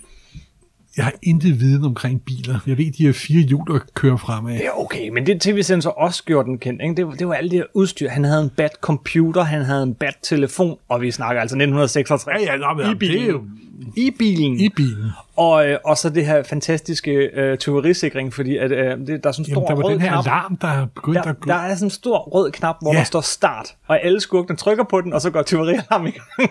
Jeg 0.97 1.05
har 1.05 1.13
intet 1.23 1.61
viden 1.61 1.85
omkring 1.85 2.23
biler. 2.23 2.59
Jeg 2.67 2.79
ved, 2.79 2.93
de 2.93 3.07
har 3.07 3.13
fire 3.13 3.41
hjul, 3.43 3.67
der 3.67 3.79
kører 3.95 4.17
fremad. 4.17 4.53
Det 4.53 4.67
er 4.67 4.71
okay, 4.81 5.09
men 5.09 5.27
det 5.27 5.41
tv-serien 5.41 5.83
så 5.83 5.89
også 5.89 6.25
gjorde 6.25 6.49
den 6.49 6.59
kendt. 6.59 6.83
Ikke? 6.83 6.95
Det, 6.95 7.07
var, 7.07 7.13
det 7.15 7.29
var 7.29 7.35
alt 7.35 7.51
det 7.51 7.59
her 7.59 7.65
udstyr. 7.75 8.09
Han 8.09 8.25
havde 8.25 8.43
en 8.43 8.51
bat-computer, 8.51 9.43
han 9.43 9.63
havde 9.63 9.83
en 9.83 9.95
bat-telefon, 9.95 10.79
og 10.89 11.01
vi 11.01 11.11
snakker 11.11 11.41
altså 11.41 11.55
1966. 11.57 12.41
Ja, 12.41 12.53
ja, 12.53 12.57
nå, 12.59 12.75
men 12.77 12.87
I 12.87 12.89
det 12.91 12.99
bilen. 12.99 13.23
er 13.23 13.27
jo- 13.31 13.43
I 13.97 14.11
bilen. 14.19 14.61
I 14.61 14.69
bilen. 14.69 15.07
Og, 15.37 15.69
øh, 15.69 15.79
og 15.85 15.99
så 15.99 16.11
det 16.11 16.27
her 16.27 16.43
fantastiske 16.43 17.11
øh, 17.13 17.59
tyverisikring, 17.59 18.33
fordi 18.35 18.57
at, 18.57 18.73
øh, 18.73 18.99
det, 18.99 19.07
der 19.25 19.29
er 19.29 19.33
sådan 19.33 19.43
en 19.43 19.53
stor 19.55 19.67
Jamen, 19.71 19.77
der 19.77 19.83
rød 19.85 19.93
den 19.93 20.01
her 20.01 20.09
knap. 20.11 20.27
alarm, 20.27 20.57
der 20.57 20.69
er 20.69 20.87
begyndt 20.87 21.17
Der, 21.25 21.31
at 21.31 21.41
gå. 21.41 21.49
der 21.49 21.55
er 21.55 21.75
sådan 21.75 21.87
en 21.87 21.91
stor 21.91 22.19
rød 22.19 22.51
knap, 22.53 22.77
hvor 22.83 22.91
Ja. 22.93 22.97
ja. 22.97 22.99
der 22.99 23.05
står 23.05 23.21
start, 23.21 23.75
og 23.89 24.05
alle 24.05 24.21
skurkene 24.21 24.57
trykker 24.57 24.85
på 24.85 25.01
den, 25.01 25.13
og 25.13 25.21
så 25.21 25.31
går 25.31 25.43
tyverialarm 25.43 26.07
i 26.07 26.11
gang. 26.11 26.27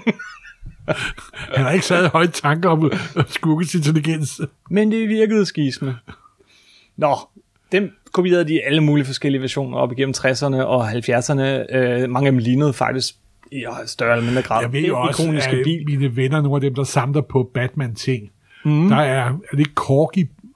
Han 1.55 1.63
har 1.63 1.71
ikke 1.71 1.85
sat 1.85 2.09
høje 2.09 2.27
tanker 2.27 2.69
om 2.69 2.85
øh, 2.85 3.23
skurkets 3.27 3.75
intelligens. 3.75 4.41
Men 4.69 4.91
det 4.91 5.09
virkede 5.09 5.45
skisme. 5.45 5.95
Nå, 6.97 7.17
dem 7.71 7.91
kopierede 8.11 8.47
de 8.47 8.61
alle 8.61 8.81
mulige 8.81 9.05
forskellige 9.05 9.41
versioner 9.41 9.77
op 9.77 9.91
igennem 9.91 10.13
60'erne 10.17 10.55
og 10.55 10.91
70'erne. 10.91 11.75
Øh, 11.75 12.09
mange 12.09 12.27
af 12.27 12.31
dem 12.31 12.37
lignede 12.37 12.73
faktisk 12.73 13.15
i 13.51 13.65
større 13.85 14.11
eller 14.11 14.25
mindre 14.25 14.41
grad. 14.41 14.61
Jeg 14.61 14.73
ved 14.73 14.81
Det 14.81 14.87
jo 14.87 14.99
også, 14.99 15.23
ikoniske 15.23 15.51
at 15.51 15.63
bil. 15.63 15.85
mine 15.85 16.15
venner, 16.15 16.41
nogle 16.41 16.55
af 16.55 16.61
dem, 16.61 16.75
der 16.75 16.83
samler 16.83 17.21
på 17.21 17.51
Batman-ting, 17.53 18.29
mm. 18.65 18.89
der 18.89 18.95
er, 18.95 19.37
er 19.51 19.55
det 19.57 19.75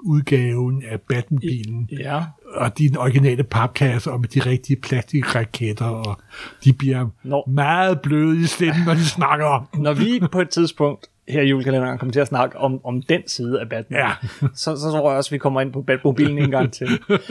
Corgi-udgaven 0.03 0.83
af 0.91 1.01
Batman-bilen, 1.01 1.89
Ja, 1.99 2.21
og 2.55 2.77
de 2.77 2.89
originale 2.97 3.43
papkasser, 3.43 4.11
og 4.11 4.19
med 4.19 4.27
de 4.29 4.39
rigtige 4.39 4.75
plastikraketter, 4.81 5.85
og 5.85 6.17
de 6.63 6.73
bliver 6.73 7.07
Nå. 7.23 7.43
meget 7.47 8.01
bløde 8.01 8.41
i 8.41 8.45
stemmen, 8.45 8.83
når 8.85 8.93
de 8.93 9.05
snakker 9.05 9.45
om 9.45 9.67
når 9.73 9.93
vi 9.93 10.21
på 10.31 10.41
et 10.41 10.49
tidspunkt 10.49 11.07
her 11.27 11.41
i 11.41 11.47
julekalenderen 11.49 11.97
kommer 11.97 12.13
til 12.13 12.19
at 12.19 12.27
snakke 12.27 12.57
om, 12.57 12.85
om 12.85 13.01
den 13.01 13.21
side 13.27 13.61
af 13.61 13.69
Batman, 13.69 13.99
Ja. 13.99 14.09
så, 14.55 14.75
så 14.75 14.91
tror 14.91 15.09
jeg 15.09 15.17
også, 15.17 15.27
at 15.27 15.31
vi 15.31 15.37
kommer 15.37 15.61
ind 15.61 15.73
på 15.73 15.81
Batmobilen 15.81 16.37
en 16.37 16.51
gang 16.51 16.71
til. 16.73 16.87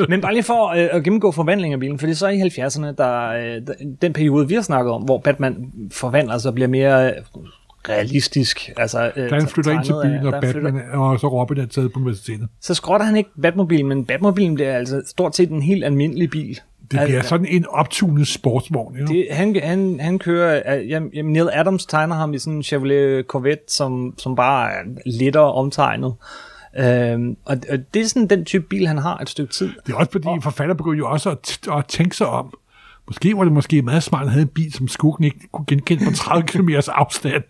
Men 0.08 0.20
bare 0.20 0.32
lige 0.32 0.42
for 0.42 0.68
øh, 0.68 0.88
at 0.92 1.04
gennemgå 1.04 1.30
forvandlingen 1.32 1.74
af 1.74 1.80
bilen, 1.80 1.98
fordi 1.98 2.14
så 2.14 2.28
i 2.28 2.40
70'erne, 2.40 2.86
der, 2.98 3.28
øh, 3.28 3.62
den 4.02 4.12
periode, 4.12 4.48
vi 4.48 4.54
har 4.54 4.62
snakket 4.62 4.92
om, 4.92 5.02
hvor 5.02 5.18
Batman 5.18 5.72
forvandler 5.90 6.38
sig 6.38 6.48
og 6.48 6.54
bliver 6.54 6.68
mere 6.68 7.12
realistisk. 7.88 8.70
Altså, 8.76 9.12
øh, 9.16 9.30
han 9.30 9.46
flytter 9.48 9.72
ind 9.72 9.84
til 9.84 9.94
byen, 10.04 10.26
og, 10.26 10.32
der 10.32 10.40
flytter- 10.40 10.62
Batman, 10.62 10.90
og 10.92 11.20
så 11.20 11.28
Robin 11.28 11.58
er 11.58 11.66
taget 11.66 11.92
på 11.92 11.98
universitetet. 12.00 12.48
så 12.60 12.74
skrotter 12.74 13.06
han 13.06 13.16
ikke 13.16 13.30
Batmobilen, 13.42 13.86
men 13.88 14.04
Batmobilen 14.04 14.54
bliver 14.54 14.76
altså 14.76 15.02
stort 15.06 15.36
set 15.36 15.50
en 15.50 15.62
helt 15.62 15.84
almindelig 15.84 16.30
bil. 16.30 16.54
Det 16.54 17.00
bliver 17.00 17.16
Altså, 17.16 17.28
sådan 17.28 17.46
en 17.46 17.66
optunet 17.68 18.28
sportsvogn. 18.28 18.96
Jo? 18.96 19.06
det, 19.06 19.26
han, 19.30 19.56
han, 19.62 20.00
han 20.00 20.18
kører, 20.18 20.76
øh, 20.78 20.90
jamen, 20.90 21.10
Neil 21.32 21.48
Adams 21.52 21.86
tegner 21.86 22.14
ham 22.14 22.34
i 22.34 22.38
sådan 22.38 22.52
en 22.56 22.62
Chevrolet 22.62 23.26
Corvette, 23.26 23.64
som, 23.68 24.14
som 24.18 24.36
bare 24.36 24.70
er 24.72 24.82
lidt 25.06 25.36
omtegnet. 25.36 26.14
Øhm, 26.78 27.36
og, 27.44 27.56
og 27.70 27.78
det 27.94 28.02
er 28.02 28.06
sådan 28.06 28.26
den 28.26 28.44
type 28.44 28.64
bil, 28.66 28.86
han 28.86 28.98
har 28.98 29.18
et 29.18 29.28
stykke 29.30 29.52
tid. 29.52 29.70
Det 29.86 29.92
er 29.92 29.96
også 29.96 30.12
fordi, 30.12 30.28
forfatter 30.42 30.74
begynder 30.74 30.98
jo 30.98 31.08
også 31.10 31.30
at, 31.30 31.58
at 31.78 31.86
tænke 31.86 32.16
sig 32.16 32.26
om. 32.26 32.54
Måske 33.06 33.36
var 33.36 33.44
det 33.44 33.52
måske 33.52 33.82
meget 33.82 34.02
smart, 34.02 34.22
at 34.22 34.28
han 34.28 34.32
havde 34.32 34.42
en 34.42 34.48
bil, 34.54 34.72
som 34.72 34.88
skuggen 34.88 35.24
ikke 35.24 35.48
kunne 35.52 35.64
genkende 35.66 36.04
på 36.04 36.12
30 36.16 36.46
km 36.46 36.68
afstand. 36.88 37.42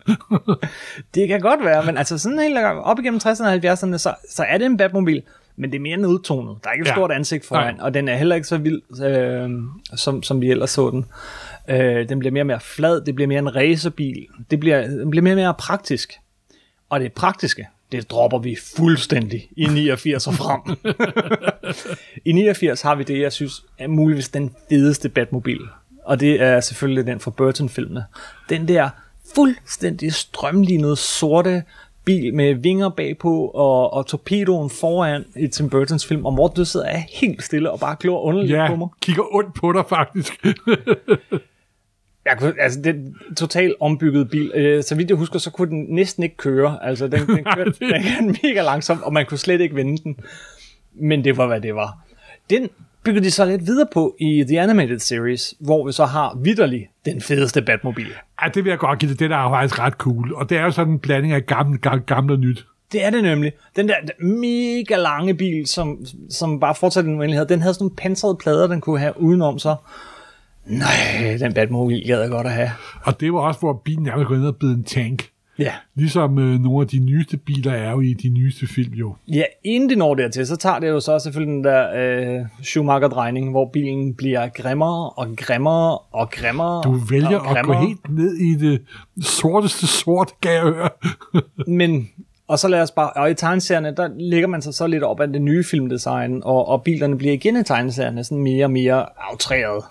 Det 1.15 1.27
kan 1.27 1.39
godt 1.39 1.65
være, 1.65 1.85
men 1.85 1.97
altså 1.97 2.17
sådan 2.17 2.39
helt 2.39 2.57
op 2.57 2.99
igennem 2.99 3.19
60'erne 3.23 3.45
og 3.45 3.53
70'erne, 3.55 3.97
så, 3.97 4.13
så 4.29 4.43
er 4.47 4.57
det 4.57 4.65
en 4.65 4.77
Batmobil, 4.77 5.21
men 5.55 5.71
det 5.71 5.77
er 5.77 5.81
mere 5.81 5.97
nedtonet. 5.97 6.57
Der 6.63 6.69
er 6.69 6.73
ikke 6.73 6.81
et 6.83 6.87
Ja. 6.87 6.93
stort 6.93 7.11
ansigt 7.11 7.45
foran, 7.45 7.75
Nej. 7.75 7.83
og 7.85 7.93
den 7.93 8.07
er 8.07 8.15
heller 8.15 8.35
ikke 8.35 8.47
så 8.47 8.57
vild, 8.57 8.81
øh, 9.05 9.49
som, 9.99 10.23
som 10.23 10.41
vi 10.41 10.51
ellers 10.51 10.69
så 10.69 10.89
den. 10.89 11.05
Øh, 11.69 12.09
den 12.09 12.19
bliver 12.19 12.31
mere 12.33 12.41
og 12.43 12.47
mere 12.47 12.59
flad, 12.59 13.01
det 13.05 13.15
bliver 13.15 13.27
mere 13.27 13.39
en 13.39 13.55
racerbil, 13.55 14.25
det 14.51 14.59
bliver, 14.59 14.87
den 14.87 15.09
bliver 15.09 15.23
mere 15.23 15.33
og 15.33 15.37
mere 15.37 15.53
praktisk. 15.53 16.13
Og 16.89 16.99
det 16.99 17.13
praktiske, 17.13 17.67
det 17.93 18.11
dropper 18.11 18.37
vi 18.37 18.57
fuldstændig 18.77 19.49
i 19.57 19.65
89 19.65 20.27
og 20.27 20.33
frem. 20.33 20.61
I 22.25 22.31
89 22.31 22.81
har 22.81 22.95
vi 22.95 23.03
det, 23.03 23.19
jeg 23.19 23.33
synes 23.33 23.63
er 23.77 23.87
muligvis 23.87 24.29
den 24.29 24.55
fedeste 24.69 25.09
Batmobil. 25.09 25.61
Og 26.05 26.19
det 26.19 26.41
er 26.41 26.59
selvfølgelig 26.59 27.05
den 27.05 27.19
fra 27.19 27.31
Burton-filmene. 27.31 28.05
Den 28.49 28.67
der 28.67 28.89
fuldstændig 29.35 30.13
strømlignede 30.13 30.95
sorte 30.95 31.63
bil 32.05 32.33
med 32.33 32.53
vinger 32.53 32.89
bagpå 32.89 33.45
og, 33.47 33.93
og 33.93 34.07
torpedoen 34.07 34.69
foran 34.69 35.25
i 35.35 35.47
Tim 35.47 35.69
Burtons 35.69 36.05
film, 36.05 36.25
og 36.25 36.33
Morten, 36.33 36.55
du 36.55 36.65
sidder 36.65 36.85
er 36.85 37.01
helt 37.09 37.43
stille 37.43 37.71
og 37.71 37.79
bare 37.79 37.95
glor 37.99 38.21
underligt 38.21 38.53
ja, 38.53 38.67
på 38.67 38.75
mig. 38.75 38.87
kigger 39.01 39.35
ondt 39.35 39.55
på 39.55 39.71
dig 39.71 39.83
faktisk. 39.89 40.33
Jeg 42.25 42.37
kunne, 42.37 42.53
altså, 42.59 42.81
det 42.81 42.95
er 42.95 43.35
totalt 43.35 43.75
ombygget 43.79 44.29
bil. 44.29 44.51
Øh, 44.55 44.83
så 44.83 44.95
vidt 44.95 45.09
jeg 45.09 45.17
husker, 45.17 45.39
så 45.39 45.51
kunne 45.51 45.69
den 45.69 45.85
næsten 45.89 46.23
ikke 46.23 46.37
køre. 46.37 46.79
Altså, 46.81 47.07
den, 47.07 47.27
den 47.27 47.43
kørte 47.55 47.71
den 47.79 47.89
kørte 47.89 48.39
mega 48.43 48.61
langsomt, 48.61 49.03
og 49.03 49.13
man 49.13 49.25
kunne 49.25 49.37
slet 49.37 49.61
ikke 49.61 49.75
vende 49.75 50.03
den. 50.03 50.17
Men 50.93 51.23
det 51.23 51.37
var, 51.37 51.47
hvad 51.47 51.61
det 51.61 51.75
var. 51.75 51.97
Den 52.49 52.69
byggede 53.03 53.25
de 53.25 53.31
så 53.31 53.45
lidt 53.45 53.65
videre 53.65 53.87
på 53.93 54.15
i 54.19 54.45
The 54.47 54.61
Animated 54.61 54.99
Series, 54.99 55.53
hvor 55.59 55.85
vi 55.85 55.91
så 55.91 56.05
har 56.05 56.37
vidderlig 56.43 56.89
den 57.05 57.21
fedeste 57.21 57.61
Batmobil. 57.61 58.07
ja, 58.43 58.47
det 58.47 58.63
vil 58.63 58.69
jeg 58.69 58.79
godt 58.79 58.99
give 58.99 59.11
det. 59.11 59.19
Det 59.19 59.29
der 59.29 59.37
er 59.37 59.49
faktisk 59.49 59.79
ret 59.79 59.93
cool. 59.93 60.33
Og 60.33 60.49
det 60.49 60.57
er 60.57 60.61
jo 60.61 60.71
sådan 60.71 60.93
en 60.93 60.99
blanding 60.99 61.33
af 61.33 61.45
gammel, 61.45 61.79
gammel, 61.79 62.05
gammel 62.05 62.33
og 62.33 62.39
nyt. 62.39 62.65
Det 62.91 63.05
er 63.05 63.09
det 63.09 63.23
nemlig. 63.23 63.51
Den 63.75 63.87
der 63.87 63.95
mega 64.25 64.95
lange 64.95 65.33
bil, 65.33 65.67
som, 65.67 66.05
som 66.29 66.59
bare 66.59 66.75
fortsætter 66.75 67.09
den 67.09 67.19
uendelighed, 67.19 67.45
den 67.45 67.61
havde 67.61 67.73
sådan 67.73 67.83
nogle 67.83 67.95
pansrede 67.95 68.35
plader, 68.35 68.67
den 68.67 68.81
kunne 68.81 68.99
have 68.99 69.13
udenom 69.21 69.59
sig. 69.59 69.75
Nej, 70.65 71.37
den 71.39 71.53
Batmobil 71.53 72.03
gad 72.07 72.21
jeg 72.21 72.29
godt 72.29 72.47
at 72.47 72.53
have. 72.53 72.69
Og 73.03 73.19
det 73.19 73.33
var 73.33 73.39
også, 73.39 73.59
hvor 73.59 73.81
bilen 73.85 74.03
nærmest 74.03 74.29
gik 74.29 74.37
ned 74.37 74.47
og 74.47 74.69
en 74.69 74.83
tank. 74.83 75.29
Ja. 75.59 75.73
Ligesom 75.95 76.39
øh, 76.39 76.59
nogle 76.59 76.81
af 76.81 76.87
de 76.87 76.99
nyeste 76.99 77.37
biler 77.37 77.71
er 77.71 77.91
jo 77.91 78.01
i 78.01 78.13
de 78.13 78.29
nyeste 78.29 78.67
film 78.67 78.93
jo. 78.93 79.15
Ja, 79.27 79.43
inden 79.63 79.89
det 79.89 79.97
når 79.97 80.15
dertil, 80.15 80.47
så 80.47 80.55
tager 80.55 80.79
det 80.79 80.87
jo 80.87 80.99
så 80.99 81.19
selvfølgelig 81.19 81.53
den 81.53 81.63
der 81.63 81.87
øh, 81.95 82.45
Schumacher-drejning, 82.61 83.51
hvor 83.51 83.69
bilen 83.73 84.13
bliver 84.13 84.47
grimmere 84.47 85.09
og 85.09 85.27
grimmere 85.37 85.97
og 85.97 86.29
grimmere. 86.31 86.83
Du 86.83 86.93
vælger 87.09 87.39
og 87.39 87.59
at 87.59 87.65
gå 87.65 87.73
helt 87.73 88.09
ned 88.09 88.35
i 88.35 88.55
det 88.55 88.81
sorteste 89.21 89.87
sort, 89.87 90.31
kan 90.41 90.51
jeg 90.51 90.61
høre. 90.61 90.89
Men, 91.67 92.09
og 92.53 92.59
så 92.59 92.67
lad 92.67 92.81
os 92.81 92.91
bare, 92.91 93.09
og 93.09 93.31
i 93.31 93.33
tegneserierne, 93.33 93.93
der 93.97 94.09
ligger 94.19 94.47
man 94.47 94.61
sig 94.61 94.73
så 94.73 94.87
lidt 94.87 95.03
op 95.03 95.19
af 95.19 95.27
det 95.27 95.41
nye 95.41 95.63
filmdesign, 95.63 96.41
og, 96.43 96.67
og 96.67 96.83
bilerne 96.83 97.17
bliver 97.17 97.33
igen 97.33 97.57
i 97.57 97.63
tegneserierne 97.63 98.23
sådan 98.23 98.43
mere 98.43 98.65
og 98.65 98.71
mere 98.71 99.05
aftræret, 99.31 99.83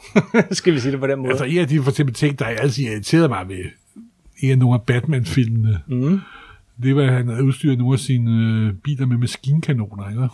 skal 0.59 0.73
vi 0.73 0.81
sige 0.81 0.93
det 0.93 1.01
på 1.01 1.07
den 1.07 1.19
måde. 1.19 1.31
Altså 1.31 1.45
en 1.45 1.59
af 1.59 1.69
de 1.69 1.83
for 1.83 1.91
eksempel 1.91 2.15
ting, 2.15 2.39
der 2.39 2.45
altid 2.45 2.85
irriterede 2.85 3.29
mig 3.29 3.49
ved 3.49 3.65
en 4.41 4.51
af 4.51 4.59
nogle 4.59 4.75
af 4.75 4.83
Batman-filmene, 4.83 5.79
mm. 5.87 6.21
det 6.83 6.97
var, 6.97 7.03
at 7.03 7.13
han 7.13 7.29
havde 7.29 7.45
udstyret 7.45 7.79
nogle 7.79 7.93
af 7.93 7.99
sine 7.99 8.31
øh, 8.31 8.75
biler 8.75 9.07
med 9.07 9.17
maskinkanoner. 9.17 10.09
Ikke? 10.09 10.29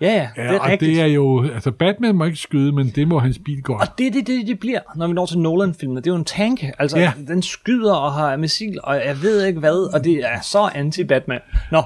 Ja, 0.00 0.28
ja, 0.36 0.42
det 0.42 0.54
er 0.56 0.60
og 0.60 0.66
rigtigt. 0.68 0.90
det 0.96 1.00
er 1.00 1.06
jo, 1.06 1.44
altså 1.54 1.70
Batman 1.70 2.14
må 2.16 2.24
ikke 2.24 2.36
skyde, 2.38 2.72
men 2.72 2.88
det 2.94 3.08
må 3.08 3.18
hans 3.18 3.38
bil 3.44 3.62
godt. 3.62 3.80
Og 3.82 3.98
det 3.98 4.06
er 4.06 4.10
det, 4.10 4.26
det, 4.26 4.46
det 4.46 4.60
bliver, 4.60 4.80
når 4.96 5.06
vi 5.06 5.12
når 5.12 5.26
til 5.26 5.38
Nolan-filmene. 5.38 6.00
Det 6.00 6.06
er 6.06 6.10
jo 6.10 6.16
en 6.18 6.24
tank. 6.24 6.64
Altså, 6.78 6.98
Ja. 6.98 7.12
den 7.28 7.42
skyder 7.42 7.94
og 7.94 8.12
har 8.12 8.36
missil, 8.36 8.78
og 8.82 8.94
jeg 8.96 9.22
ved 9.22 9.44
ikke 9.44 9.60
hvad, 9.60 9.94
og 9.94 10.04
det 10.04 10.12
er 10.14 10.40
så 10.42 10.58
anti-Batman. 10.66 11.40
Nå, 11.72 11.82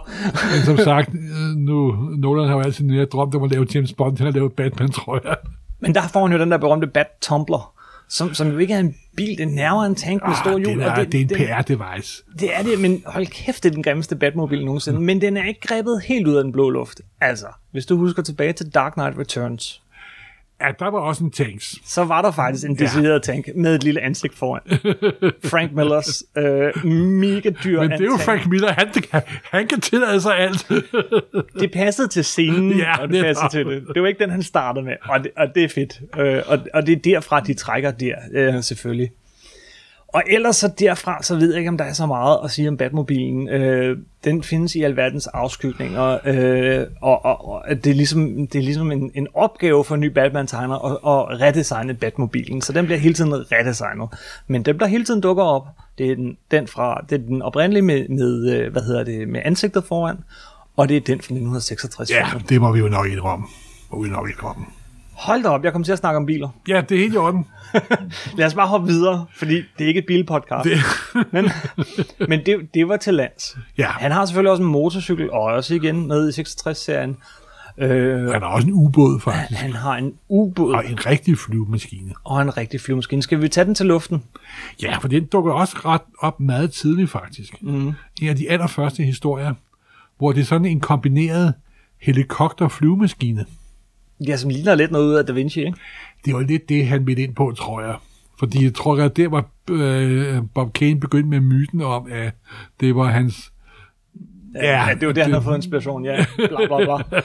Men 0.52 0.62
som 0.64 0.76
sagt, 0.76 1.09
øh, 1.14 1.57
nu, 1.57 1.92
Nolan 2.19 2.49
har 2.49 2.54
jo 2.54 2.61
altid 2.61 2.85
nære 2.85 3.04
drømt 3.04 3.35
om 3.35 3.42
at 3.42 3.50
lave 3.50 3.66
James 3.75 3.92
Bond, 3.92 4.19
han 4.19 4.26
har 4.26 4.33
lavet 4.33 4.52
Batman, 4.52 4.90
tror 4.90 5.21
jeg. 5.25 5.37
Men 5.81 5.95
der 5.95 6.02
får 6.12 6.26
han 6.26 6.33
jo 6.37 6.42
den 6.42 6.50
der 6.50 6.59
berømte 6.59 6.87
Bat-tumbler, 6.87 7.73
som, 8.09 8.35
som 8.35 8.49
jo 8.50 8.59
ikke 8.59 8.75
er 8.75 8.78
en 8.78 8.94
bil, 9.16 9.38
det 9.38 9.40
er 9.40 9.47
nærmere 9.47 9.87
en 9.87 9.94
tank 9.94 10.23
med 10.26 10.35
store 10.37 10.54
Ah, 10.54 10.61
hjul. 10.61 10.78
det, 10.78 10.87
er, 10.87 10.94
det, 10.94 11.12
det 11.12 11.18
er 11.18 11.23
en 11.23 11.28
den- 11.28 11.78
PR-device. 11.78 12.25
Det 12.38 12.54
er 12.56 12.62
det, 12.62 12.80
men 12.80 13.02
hold 13.06 13.26
kæft, 13.26 13.62
det 13.62 13.68
er 13.71 13.75
den 13.75 13.82
grimmeste 13.82 14.16
Batmobil 14.16 14.64
nogensinde. 14.64 15.00
Men 15.00 15.21
den 15.21 15.37
er 15.37 15.44
ikke 15.49 15.61
grebet 15.61 16.02
helt 16.04 16.26
ud 16.26 16.35
af 16.35 16.44
den 16.44 16.52
blå 16.52 16.71
luft. 16.71 17.00
Altså, 17.21 17.47
hvis 17.71 17.87
du 17.87 17.97
husker 17.97 18.23
tilbage 18.23 18.52
til 18.52 18.71
Dark 18.75 18.92
Knight 18.92 19.18
Returns, 19.18 19.82
Ja, 20.66 20.73
der 20.78 20.90
var 20.90 20.99
også 20.99 21.25
en 21.25 21.31
tanks. 21.31 21.75
så 21.85 22.04
var 22.04 22.23
der 22.23 22.31
faktisk 22.31 22.64
en 22.69 22.78
decideret 22.78 23.23
tank 23.23 23.49
med 23.57 23.75
et 23.75 23.85
lille 23.85 24.00
ansigt 24.00 24.35
foran. 24.38 24.61
Frank 25.50 25.73
Millers 25.73 26.25
øh, 26.37 26.85
mega 26.87 27.50
dyr 27.64 27.81
Men 27.81 27.90
det 27.90 28.00
er 28.00 28.04
jo. 28.04 28.16
Frank 28.25 28.47
Miller, 28.47 28.73
han, 28.73 28.88
han 29.50 29.66
kan 29.66 29.81
tillade 29.81 30.21
sig 30.21 30.38
alt. 30.38 30.69
det 31.61 31.73
passede 31.73 32.09
til 32.09 32.25
scenen, 32.25 32.78
Ja, 32.78 32.97
og 33.02 33.09
det 33.09 33.11
netop. 33.11 33.26
passede 33.26 33.49
til 33.50 33.66
det. 33.66 33.95
Det 33.95 34.02
var 34.02 34.09
ikke 34.09 34.23
den, 34.23 34.31
han 34.31 34.42
startede 34.42 34.85
med, 34.85 34.95
og 35.09 35.23
det, 35.25 35.31
og 35.37 35.47
det 35.54 35.64
er 35.64 35.69
fedt. 35.69 36.00
Øh, 36.19 36.42
og, 36.47 36.59
og 36.75 36.87
det 36.87 36.92
er 36.92 37.00
derfra, 37.00 37.40
de 37.40 37.54
trækker 37.54 37.90
der, 37.90 38.14
øh, 38.33 38.62
selvfølgelig. 38.62 39.11
Og 40.12 40.23
ellers 40.26 40.57
så 40.57 40.69
derfra, 40.78 41.23
så 41.23 41.37
ved 41.37 41.50
jeg 41.50 41.59
ikke, 41.59 41.69
om 41.69 41.78
der 41.78 41.85
er 41.85 41.92
så 41.92 42.07
meget 42.07 42.38
at 42.45 42.50
sige 42.50 42.69
om 42.69 42.76
Batmobilen. 42.76 43.49
Øh, 43.49 43.99
den 44.25 44.42
findes 44.42 44.75
i 44.75 44.83
alverdens 44.83 45.26
afskygninger, 45.26 46.19
øh, 46.25 46.87
og, 47.00 47.25
og, 47.25 47.45
og 47.45 47.64
det 47.85 47.87
er 47.87 47.95
ligesom, 47.95 48.47
det 48.47 48.59
er 48.59 48.62
ligesom 48.62 48.92
en, 48.92 49.11
en 49.14 49.28
opgave 49.35 49.85
for 49.85 49.95
en 49.95 50.00
ny 50.00 50.07
Batman-tegner 50.07 50.75
at, 50.85 50.92
at 50.92 51.40
redesigne 51.40 51.95
Batmobilen, 51.95 52.62
så 52.62 52.73
den 52.73 52.85
bliver 52.85 52.99
hele 52.99 53.14
tiden 53.14 53.52
redesignet. 53.52 54.09
Men 54.47 54.62
den 54.62 54.81
der 54.81 54.87
hele 54.87 55.04
tiden 55.04 55.21
dukker 55.21 55.45
op, 55.45 55.66
det 55.99 56.11
er 56.11 56.14
den, 56.14 56.37
den 56.50 56.69
fra, 56.69 57.04
det 57.11 57.21
er 57.21 57.26
den 57.26 57.42
oprindelige 57.42 57.83
med, 57.83 58.09
med, 58.09 58.54
øh, 58.54 58.73
hvad 58.73 58.83
hedder 58.83 59.04
det, 59.04 59.28
med 59.28 59.40
ansigtet 59.45 59.85
foran, 59.85 60.16
og 60.76 60.88
det 60.88 60.97
er 60.97 61.00
den 61.00 61.19
fra 61.19 61.35
1966. 61.35 62.11
Ja, 62.11 62.26
det 62.49 62.61
må 62.61 62.73
vi 62.73 62.78
jo 62.78 62.88
nok 62.88 63.07
indrømme. 63.07 63.47
Må 63.92 64.02
vi 64.02 64.09
nok 64.09 64.28
indrømme. 64.31 64.64
Hold 65.23 65.43
da 65.43 65.49
op, 65.49 65.64
jeg 65.64 65.73
kommer 65.73 65.85
til 65.85 65.93
at 65.93 65.99
snakke 65.99 66.17
om 66.17 66.26
biler. 66.26 66.49
Ja, 66.69 66.81
det 66.88 66.95
er 66.95 66.99
helt 66.99 67.14
i 67.14 67.17
orden. 67.17 67.47
Lad 68.38 68.47
os 68.47 68.55
bare 68.55 68.67
hoppe 68.69 68.87
videre, 68.87 69.26
fordi 69.37 69.55
det 69.55 69.85
er 69.85 69.88
ikke 69.88 69.99
et 69.99 70.07
bilpodcast. 70.07 70.64
Det, 70.64 70.79
Men, 71.33 71.50
men 72.29 72.41
det, 72.47 72.69
det 72.75 72.88
var 72.88 72.97
til 72.97 73.14
lands. 73.14 73.57
Ja. 73.79 73.87
Han 73.87 74.12
har 74.12 74.25
selvfølgelig 74.26 74.50
også 74.50 74.62
en 74.62 74.69
motorcykel, 74.69 75.31
og 75.31 75.41
også 75.41 75.75
igen 75.75 76.09
med 76.09 76.29
i 76.38 76.41
66-serien. 76.41 77.17
Øh, 77.79 78.31
han 78.31 78.43
har 78.43 78.49
også 78.49 78.67
en 78.67 78.73
ubåd, 78.75 79.21
faktisk. 79.21 79.61
han 79.61 79.73
har 79.73 79.97
en 79.97 80.14
ubåd 80.29 80.75
Og 80.75 80.87
en 80.91 81.07
rigtig 81.07 81.38
flyvemaskine. 81.38 82.12
og 82.25 82.43
en 82.43 82.57
rigtig 82.57 82.81
flyvemaskine. 82.81 83.23
Skal 83.23 83.43
vi 83.43 83.49
tage 83.49 83.64
den 83.64 83.75
til 83.75 83.87
luften? 83.87 84.23
Ja, 84.83 84.97
for 84.97 85.09
den 85.09 85.25
dukker 85.26 85.52
også 85.52 85.76
ret 85.85 86.00
op 86.19 86.41
meget 86.41 86.73
tidligt, 86.73 87.11
faktisk. 87.11 87.62
Mm. 87.62 87.93
En 88.23 88.29
af 88.29 88.37
de 88.37 88.50
allerførste 88.50 89.02
historier, 89.02 89.55
hvor 90.19 90.33
det 90.33 90.41
er 90.41 90.45
sådan 90.45 90.64
en 90.67 90.81
kombineret 90.81 91.55
helikopter-flyvemaskine. 92.00 93.45
Ja, 94.26 94.37
som 94.37 94.50
ligner 94.50 94.75
lidt 94.75 94.91
noget 94.91 95.07
ud 95.07 95.14
af 95.14 95.26
Da 95.26 95.33
Vinci, 95.33 95.61
ikke? 95.61 95.79
Det 96.25 96.35
var 96.35 96.41
lidt 96.41 96.69
det, 96.69 96.87
han 96.87 97.05
midt 97.05 97.19
ind 97.19 97.35
på, 97.35 97.52
tror 97.57 97.83
jeg. 97.83 97.97
Fordi 98.38 98.64
jeg 98.64 98.75
tror, 98.75 98.97
at 98.97 99.17
der 99.17 99.29
var 99.29 99.45
øh, 99.71 100.43
Bob 100.55 100.73
Kane 100.73 101.00
begyndt 101.00 101.29
med 101.29 101.41
myten 101.41 101.81
om, 101.81 102.07
at 102.11 102.35
det 102.81 102.97
var 102.97 103.05
hans... 103.05 103.52
Ja, 104.55 104.87
ja 104.87 104.95
det 104.95 105.09
var 105.09 105.14
der, 105.14 105.23
han 105.23 105.33
havde 105.33 105.45
fået 105.45 105.57
inspiration, 105.57 106.05
ja. 106.05 106.25
Bla, 106.37 106.67
bla, 106.67 106.85
bla. 106.85 107.21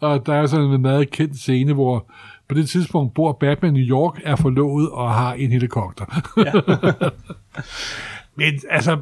Og 0.08 0.26
der 0.26 0.34
er 0.34 0.46
sådan 0.46 0.66
en 0.66 0.82
meget 0.82 1.10
kendt 1.10 1.38
scene, 1.38 1.72
hvor 1.72 2.10
på 2.48 2.54
det 2.54 2.68
tidspunkt 2.68 3.14
bor 3.14 3.32
Batman 3.32 3.76
i 3.76 3.80
New 3.80 3.88
York, 3.88 4.20
er 4.24 4.36
forlovet 4.36 4.90
og 4.90 5.14
har 5.14 5.34
en 5.34 5.52
helikopter. 5.52 6.04
Men 8.38 8.60
altså, 8.70 8.98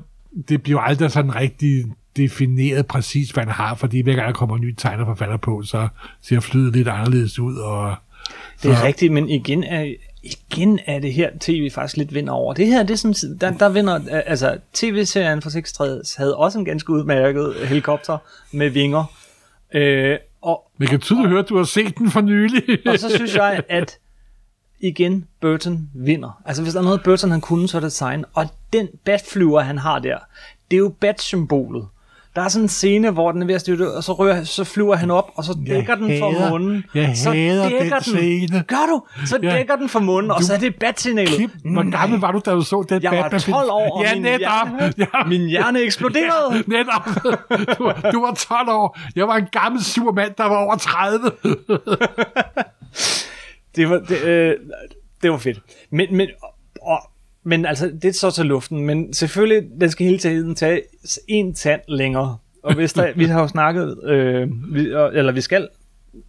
det 0.49 0.63
bliver 0.63 0.81
aldrig 0.81 1.11
sådan 1.11 1.35
rigtig 1.35 1.85
defineret 2.17 2.87
præcis, 2.87 3.31
hvad 3.31 3.45
han 3.45 3.53
har, 3.53 3.75
fordi 3.75 4.01
hver 4.01 4.15
gang 4.15 4.27
der 4.27 4.33
kommer 4.33 4.57
en 4.57 4.63
ny 4.63 4.75
tegnerforfatter 4.75 5.37
på, 5.37 5.63
så 5.63 5.89
ser 6.23 6.41
flyet 6.41 6.73
lidt 6.73 6.89
anderledes 6.89 7.39
ud, 7.39 7.57
og 7.57 7.95
Det 8.63 8.71
er 8.71 8.85
rigtigt, 8.85 9.13
men 9.13 9.29
igen 9.29 9.65
er, 9.65 9.95
igen 10.23 10.79
er 10.87 10.99
det 10.99 11.13
her, 11.13 11.31
tv 11.41 11.71
faktisk 11.71 11.97
lidt 11.97 12.15
vinder 12.15 12.33
over. 12.33 12.55
Det 12.55 12.67
her, 12.67 12.83
det 12.83 12.91
er 12.91 13.13
sådan, 13.13 13.39
der, 13.41 13.59
der 13.59 13.69
vinder, 13.69 14.01
altså 14.27 14.59
tv-serien 14.73 15.43
fra 15.43 15.51
66 15.51 16.15
havde 16.15 16.37
også 16.37 16.59
en 16.59 16.65
ganske 16.65 16.91
udmærket 16.91 17.55
helikopter 17.65 18.19
med 18.53 18.71
vinger. 18.71 19.05
Øh, 19.75 20.19
og, 20.43 20.71
man 20.79 20.89
kan 20.89 21.01
tydeligt 21.01 21.29
høre, 21.29 21.39
at 21.39 21.49
du 21.49 21.57
har 21.57 21.65
set 21.65 21.99
den 21.99 22.11
for 22.11 22.21
nylig. 22.21 22.63
og 22.93 22.99
så 22.99 23.09
synes 23.09 23.35
jeg, 23.35 23.63
at 23.69 23.99
igen, 24.81 25.25
Burton 25.41 25.91
vinder. 25.95 26.43
Altså 26.45 26.63
hvis 26.63 26.75
der 26.75 26.81
er 26.81 26.85
noget, 26.85 27.03
Burton 27.03 27.31
han 27.31 27.41
kunne, 27.41 27.69
så 27.69 27.77
er 27.77 27.81
det 27.81 27.91
design. 27.91 28.25
Og 28.35 28.47
den 28.73 28.89
batflyver, 29.05 29.61
han 29.61 29.79
har 29.79 29.99
der, 29.99 30.19
det 30.71 30.77
er 30.77 30.79
jo 30.79 30.95
bat-symbolet. 31.01 31.87
Der 32.37 32.43
er 32.43 32.49
sådan 32.49 32.65
en 32.65 32.69
scene, 32.69 33.11
hvor 33.11 33.33
den 33.33 33.43
er 33.43 33.47
ved 33.47 33.55
at 33.55 33.61
styrte, 33.61 33.93
og 33.95 34.05
så, 34.05 34.13
rører, 34.13 34.45
så 34.45 34.65
flyver 34.65 34.97
han 34.97 35.11
op, 35.11 35.31
og 35.37 35.45
så 35.45 35.57
Jeg 35.67 35.77
dækker 35.77 35.95
den 35.95 36.19
for 36.19 36.31
hader- 36.33 36.51
munden. 36.51 36.85
jeg 36.95 37.13
så 37.17 37.31
hader 37.33 37.69
dækker 37.69 37.99
den 37.99 38.15
den. 38.15 38.49
scene. 38.49 38.65
Gør 38.69 38.87
du? 38.89 39.03
Så 39.27 39.39
Ja. 39.43 39.57
dækker 39.57 39.77
den 39.77 39.89
for 39.89 40.01
munden, 40.01 40.31
og 40.31 40.43
så 40.43 40.55
er 40.55 40.59
det 40.59 40.75
bat-signalet. 40.81 41.37
Kim, 41.37 41.51
hvor 41.75 41.91
gammel 41.91 42.21
var 42.21 42.33
du, 42.33 42.41
da 42.45 42.51
du 42.51 42.61
så 42.63 42.85
den 42.89 43.03
Jeg 43.03 43.13
var 43.13 43.23
Batman-film? 43.23 43.55
12 43.55 43.71
år, 43.71 43.99
og 43.99 44.05
ja, 44.05 44.15
min, 44.15 44.23
netop. 44.23 44.39
hjerne, 44.41 44.93
Ja, 44.99 45.25
min 45.29 45.49
hjerne 45.49 45.81
eksploderede. 45.81 46.65
netop. 46.67 47.05
Du, 47.79 47.85
var- 47.85 48.11
du 48.13 48.21
var 48.21 48.35
12 48.35 48.69
år. 48.69 48.99
Jeg 49.17 49.29
var 49.29 49.37
en 49.37 49.47
gammel 49.53 49.85
sur 49.85 50.13
mand, 50.13 50.33
der 50.39 50.45
var 50.45 50.57
over 50.57 50.77
30. 50.77 51.31
Det 53.77 53.91
var, 53.91 53.99
det, 53.99 54.23
øh, 54.23 54.55
det 55.23 55.31
var 55.31 55.39
fedt. 55.39 55.59
Men, 55.91 56.17
men, 56.17 56.29
og, 56.83 56.99
men 57.45 57.67
altså, 57.67 57.87
det 58.03 58.05
er 58.05 58.13
så 58.13 58.31
til 58.31 58.47
luften. 58.47 58.79
Men 58.87 59.15
selvfølgelig, 59.15 59.63
den 59.81 59.91
skal 59.91 60.07
hele 60.07 60.19
tiden 60.19 60.55
tage 60.55 60.83
en 61.29 61.55
tand 61.55 61.81
længere. 61.89 62.37
Og 62.63 62.75
hvis 62.75 62.93
der, 62.93 63.13
vi 63.17 63.25
har 63.25 63.41
jo 63.41 63.49
snakket, 63.49 64.05
øh, 64.05 64.49
vi, 64.75 64.81
eller 65.13 65.33
vi 65.33 65.41
skal, 65.41 65.69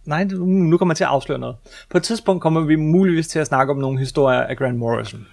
nej, 0.04 0.24
nu 0.24 0.76
kommer 0.78 0.92
jeg 0.92 0.96
til 0.96 1.04
at 1.04 1.10
afsløre 1.10 1.38
noget. 1.38 1.56
På 1.90 1.96
et 1.96 2.02
tidspunkt 2.02 2.42
kommer 2.42 2.60
vi 2.60 2.76
muligvis 2.76 3.28
til 3.28 3.38
at 3.38 3.46
snakke 3.46 3.72
om 3.72 3.78
nogle 3.78 3.98
historier 3.98 4.40
af 4.40 4.56
Grant 4.56 4.78
Morrison 4.78 5.26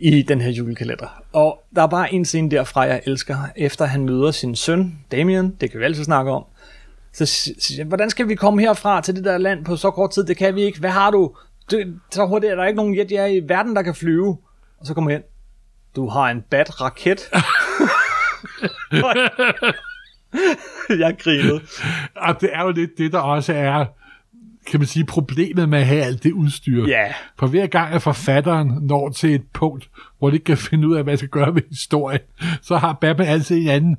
i 0.00 0.22
den 0.22 0.40
her 0.40 0.50
julekalender. 0.50 1.22
Og 1.32 1.62
der 1.76 1.82
er 1.82 1.86
bare 1.86 2.14
en 2.14 2.24
scene 2.24 2.50
derfra, 2.50 2.80
jeg 2.80 3.00
elsker, 3.06 3.36
efter 3.56 3.84
han 3.84 4.04
møder 4.04 4.30
sin 4.30 4.56
søn, 4.56 4.98
Damien, 5.12 5.56
det 5.60 5.70
kan 5.70 5.80
vi 5.80 5.84
altid 5.84 6.04
snakke 6.04 6.30
om, 6.30 6.44
så 7.12 7.26
si- 7.26 7.60
siger 7.60 7.84
hvordan 7.84 8.10
skal 8.10 8.28
vi 8.28 8.34
komme 8.34 8.60
herfra 8.62 9.00
til 9.00 9.16
det 9.16 9.24
der 9.24 9.38
land 9.38 9.64
på 9.64 9.76
så 9.76 9.90
kort 9.90 10.10
tid? 10.10 10.24
Det 10.24 10.36
kan 10.36 10.54
vi 10.54 10.62
ikke. 10.62 10.80
Hvad 10.80 10.90
har 10.90 11.10
du? 11.10 11.36
Det, 11.70 12.00
så 12.10 12.26
hurtigt 12.26 12.52
er 12.52 12.56
der 12.56 12.64
ikke 12.64 12.76
nogen 12.76 12.96
jet 12.96 13.12
jeg 13.12 13.22
er 13.22 13.26
i 13.26 13.40
verden, 13.48 13.76
der 13.76 13.82
kan 13.82 13.94
flyve. 13.94 14.38
Og 14.80 14.86
så 14.86 14.94
kommer 14.94 15.10
jeg 15.10 15.18
hen. 15.18 15.24
Du 15.96 16.08
har 16.08 16.30
en 16.30 16.42
bat-raket. 16.50 17.20
jeg 21.02 21.16
grinede. 21.18 21.60
Og 22.16 22.40
det 22.40 22.50
er 22.52 22.62
jo 22.62 22.70
lidt 22.70 22.98
det, 22.98 23.12
der 23.12 23.18
også 23.18 23.52
er, 23.52 23.84
kan 24.70 24.80
man 24.80 24.86
sige, 24.86 25.06
problemet 25.06 25.68
med 25.68 25.78
at 25.78 25.86
have 25.86 26.02
alt 26.02 26.22
det 26.22 26.32
udstyr. 26.32 26.86
Ja, 26.86 27.12
For 27.38 27.46
hver 27.46 27.66
gang, 27.66 27.94
at 27.94 28.02
forfatteren 28.02 28.78
når 28.80 29.08
til 29.08 29.34
et 29.34 29.44
punkt, 29.52 29.90
hvor 30.18 30.30
de 30.30 30.36
ikke 30.36 30.44
kan 30.44 30.56
finde 30.56 30.88
ud 30.88 30.96
af, 30.96 31.02
hvad 31.02 31.12
jeg 31.12 31.18
skal 31.18 31.30
gøre 31.30 31.54
ved 31.54 31.62
historien, 31.68 32.20
så 32.62 32.76
har 32.76 32.92
Batman 32.92 33.26
altid 33.26 33.56
en 33.56 33.68
anden 33.68 33.96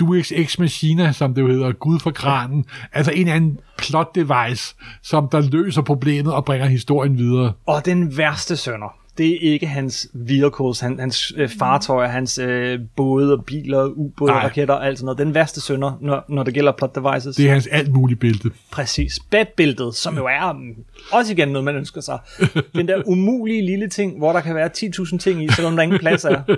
Duex 0.00 0.32
Ex 0.34 0.58
Machina, 0.58 1.12
som 1.12 1.34
det 1.34 1.42
jo 1.42 1.48
hedder, 1.48 1.72
Gud 1.72 1.98
for 2.00 2.10
kranen, 2.10 2.64
altså 2.92 3.12
en 3.12 3.28
anden 3.28 3.60
plot 3.78 4.14
device, 4.14 4.74
som 5.02 5.28
der 5.32 5.40
løser 5.40 5.82
problemet 5.82 6.32
og 6.32 6.44
bringer 6.44 6.66
historien 6.66 7.18
videre. 7.18 7.52
og 7.66 7.84
den 7.84 8.16
værste 8.16 8.56
sønder. 8.56 8.94
Det 9.18 9.30
er 9.30 9.52
ikke 9.52 9.66
hans 9.66 10.08
vehicles, 10.14 10.80
han, 10.80 10.98
hans 11.00 11.32
øh, 11.36 11.48
fartøjer, 11.58 12.08
hans 12.08 12.38
øh, 12.38 12.78
både 12.96 13.32
og 13.32 13.44
biler, 13.44 13.84
ubåde, 13.84 14.32
Nej. 14.32 14.42
raketter 14.44 14.74
og 14.74 14.86
alt 14.86 14.98
sådan 14.98 15.04
noget. 15.06 15.18
Den 15.18 15.34
værste 15.34 15.60
sønder, 15.60 15.92
når, 16.00 16.24
når 16.28 16.42
det 16.42 16.54
gælder 16.54 16.72
plot 16.72 16.94
devices. 16.94 17.36
Det 17.36 17.46
er 17.46 17.52
hans 17.52 17.66
alt 17.66 17.92
mulige 17.92 18.16
bælte. 18.16 18.50
Præcis. 18.72 19.18
Batbæltet, 19.30 19.94
som 19.94 20.16
jo 20.16 20.26
er 20.26 20.52
mm, 20.52 20.74
også 21.12 21.32
igen 21.32 21.48
noget, 21.48 21.64
man 21.64 21.76
ønsker 21.76 22.00
sig. 22.00 22.18
Den 22.74 22.88
der 22.88 23.02
umulige 23.06 23.66
lille 23.66 23.88
ting, 23.88 24.18
hvor 24.18 24.32
der 24.32 24.40
kan 24.40 24.54
være 24.54 24.70
10.000 24.76 25.18
ting 25.18 25.44
i, 25.44 25.48
selvom 25.52 25.76
der 25.76 25.82
ingen 25.82 25.98
plads 25.98 26.24
er. 26.24 26.42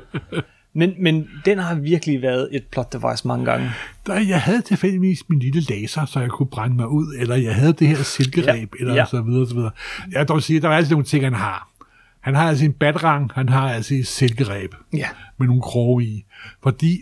Men, 0.73 0.95
men 0.99 1.29
den 1.45 1.59
har 1.59 1.75
virkelig 1.75 2.23
været 2.23 2.49
et 2.53 2.65
plot 2.73 2.93
device 2.93 3.29
mange 3.29 3.45
gange. 3.45 3.71
Der, 4.07 4.21
jeg 4.21 4.41
havde 4.41 4.63
tilfældigvis 4.63 5.29
min 5.29 5.39
lille 5.39 5.61
laser, 5.61 6.05
så 6.05 6.21
jeg 6.21 6.31
kunne 6.31 6.47
brænde 6.47 6.77
mig 6.77 6.89
ud, 6.89 7.15
eller 7.19 7.37
jeg 7.37 7.55
havde 7.55 7.73
det 7.73 7.89
her 7.89 7.97
silkeræb, 7.97 8.75
Ja, 8.75 8.81
eller 8.81 8.95
ja. 8.95 9.05
så 9.05 9.23
videre, 9.23 9.47
så 9.49 9.55
videre. 9.55 9.71
Jeg 10.13 10.19
vil 10.21 10.29
dog 10.29 10.43
sige, 10.43 10.57
at 10.57 10.63
der 10.63 10.69
er 10.69 10.73
altid 10.77 10.91
nogle 10.91 11.05
ting, 11.07 11.25
han 11.25 11.35
har. 11.35 11.69
Han 12.21 12.35
har 12.35 12.49
altså 12.49 12.65
en 12.65 12.73
batrang, 12.73 13.31
han 13.35 13.49
har 13.49 13.73
altså 13.73 13.95
et 13.95 14.07
silkeræb. 14.07 14.75
Ja. 14.93 15.07
med 15.39 15.47
nogle 15.47 15.63
kroge 15.63 16.05
i. 16.05 16.25
Fordi 16.63 17.01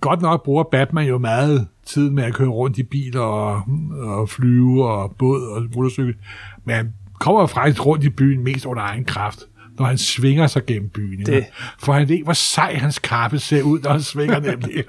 godt 0.00 0.22
nok 0.22 0.44
bruger 0.44 0.64
Batman 0.64 1.06
jo 1.06 1.18
meget 1.18 1.66
tid 1.86 2.10
med 2.10 2.24
at 2.24 2.34
køre 2.34 2.48
rundt 2.48 2.78
i 2.78 2.82
biler 2.82 3.20
og, 3.20 3.62
og 4.02 4.28
flyve 4.28 4.88
og 4.88 5.16
båd 5.18 5.42
og 5.42 5.62
motorcykel. 5.74 6.14
Men 6.64 6.76
han 6.76 6.92
kommer 7.20 7.46
faktisk 7.46 7.86
rundt 7.86 8.04
i 8.04 8.08
byen 8.10 8.44
mest 8.44 8.66
under 8.66 8.82
egen 8.82 9.04
kraft, 9.04 9.38
når 9.78 9.86
han 9.86 9.98
svinger 9.98 10.46
sig 10.46 10.66
gennem 10.66 10.88
byen. 10.88 11.26
Det-. 11.26 11.44
For 11.78 11.92
han 11.92 12.08
ved, 12.08 12.22
hvor 12.24 12.32
sej 12.32 12.74
hans 12.74 12.98
kappe 12.98 13.38
ser 13.38 13.62
ud, 13.62 13.80
når 13.80 13.90
han 13.90 14.02
svinger 14.02 14.40
nemlig. 14.40 14.84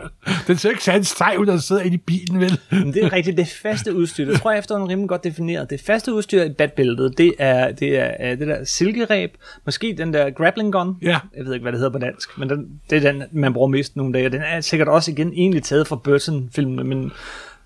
Den 0.48 0.58
ser 0.58 0.70
ikke 0.70 0.84
særlig 0.84 1.06
sej 1.06 1.36
ud, 1.40 1.46
når 1.46 1.54
han 1.54 1.62
sidder 1.62 1.82
inde 1.82 1.96
i 1.96 1.98
bilen, 1.98 2.40
vel? 2.40 2.60
Men 2.72 2.94
det 2.94 3.04
er 3.04 3.14
rigtigt, 3.14 3.38
det 3.38 3.48
faste 3.48 3.96
udstyr, 3.96 4.26
det 4.26 4.42
tror 4.42 4.52
jeg 4.52 4.60
efter 4.60 4.76
er 4.76 4.88
rimelig 4.88 5.10
godt 5.10 5.24
defineret. 5.24 5.70
Det 5.70 5.82
faste 5.82 6.14
udstyr 6.14 6.44
i 6.44 6.50
batbæltet, 6.50 7.18
det 7.18 7.34
er 7.40 7.72
det, 7.72 7.98
er, 7.98 8.36
det 8.36 8.48
der 8.48 8.64
silkeræb, 8.64 9.38
måske 9.66 9.96
den 9.98 10.14
der 10.14 10.30
grappling 10.30 10.72
gun. 10.74 10.96
Ja. 11.02 11.20
Jeg 11.38 11.46
ved 11.46 11.54
ikke, 11.54 11.64
hvad 11.64 11.72
det 11.72 11.80
hedder 11.80 11.92
på 11.92 12.00
dansk, 12.00 12.38
men 12.38 12.50
den, 12.50 12.82
det 12.90 13.06
er 13.06 13.12
den, 13.12 13.24
man 13.32 13.54
bruger 13.54 13.68
mest 13.68 13.96
nogle 13.96 14.14
dage. 14.14 14.30
Den 14.30 14.42
er 14.42 14.62
sikkert 14.62 14.88
også 14.88 15.12
igen 15.12 15.34
egentlig 15.34 15.64
taget 15.64 15.88
fra 15.88 15.96
Burton-filmene, 15.96 16.84
men 16.84 17.12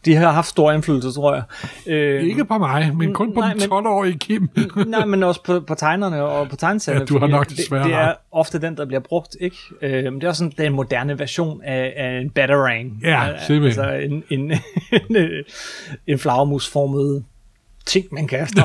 de 0.06 0.16
har 0.16 0.32
haft 0.32 0.48
stor 0.48 0.72
indflydelse, 0.72 1.12
tror 1.12 1.34
jeg. 1.34 1.44
Øh, 1.88 2.24
Ikke 2.24 2.46
på 2.46 2.58
mig, 2.58 2.92
men 2.98 3.14
kun 3.14 3.34
på 3.34 3.40
Nej, 3.40 3.50
den 3.54 3.60
men- 3.60 3.70
12-årige 3.86 4.18
Kim. 4.20 4.50
Nej, 4.88 5.06
men 5.06 5.24
også 5.24 5.44
på, 5.44 5.60
på 5.60 5.76
tegnerne 5.76 6.24
og 6.24 6.50
på 6.50 6.56
tegneserierne. 6.56 7.02
Ja, 7.02 7.06
du 7.06 7.20
har 7.20 7.28
nok 7.28 7.50
det, 7.50 7.58
desværre 7.58 7.84
det 7.88 7.94
er 7.94 8.08
ret. 8.10 8.16
ofte 8.32 8.62
den, 8.62 8.78
der 8.78 8.86
bliver 8.86 9.00
brugt, 9.00 9.38
ikke? 9.40 9.58
Øh, 9.82 10.04
men 10.04 10.16
det 10.16 10.24
er 10.24 10.28
også 10.28 10.40
sådan 10.40 10.66
den 10.66 10.74
moderne 10.74 11.20
version 11.20 11.62
af, 11.64 11.94
af 11.98 12.20
en 12.22 12.30
batarang. 12.30 13.00
Ja, 13.04 13.32
Øh, 13.34 13.40
simpelthen. 13.48 13.86
Altså 13.86 14.14
en, 14.14 14.24
en, 14.40 14.52
en, 15.18 15.44
en 16.08 16.20
flagermusformet 16.20 17.24
ting, 17.86 18.06
man 18.12 18.28
kaster. 18.28 18.64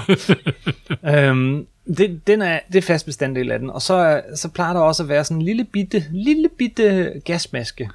øhm, 1.14 1.66
det, 1.96 2.26
den 2.26 2.42
er, 2.42 2.58
det 2.72 2.78
er 2.78 2.82
fast 2.82 3.06
bestanddel 3.06 3.50
af 3.50 3.58
den. 3.58 3.70
Og 3.70 3.82
så, 3.82 3.94
er- 3.94 4.20
så 4.36 4.48
plejer 4.48 4.72
der 4.72 4.80
også 4.80 5.02
at 5.02 5.08
være 5.08 5.24
sådan 5.24 5.36
en 5.36 5.42
lille 5.42 5.64
bitte, 5.64 6.04
lille 6.12 6.48
bitte 6.58 7.12
gasmaske. 7.24 7.90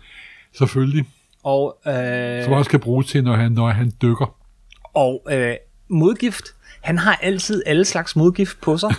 Selvfølgelig. 0.58 1.06
Og, 1.43 1.77
øh, 1.88 2.43
Som 2.43 2.54
også 2.54 2.69
kan 2.69 2.80
bruges 2.80 3.08
til, 3.08 3.23
når 3.23 3.36
han, 3.36 3.51
når 3.51 3.69
han 3.69 3.91
dykker. 4.01 4.36
Og 4.93 5.27
øh, 5.32 5.56
modgift. 5.89 6.45
Han 6.82 6.97
har 6.97 7.19
altid 7.21 7.63
alle 7.65 7.86
slags 7.86 8.15
modgift 8.15 8.62
på 8.62 8.77
sig. 8.77 8.93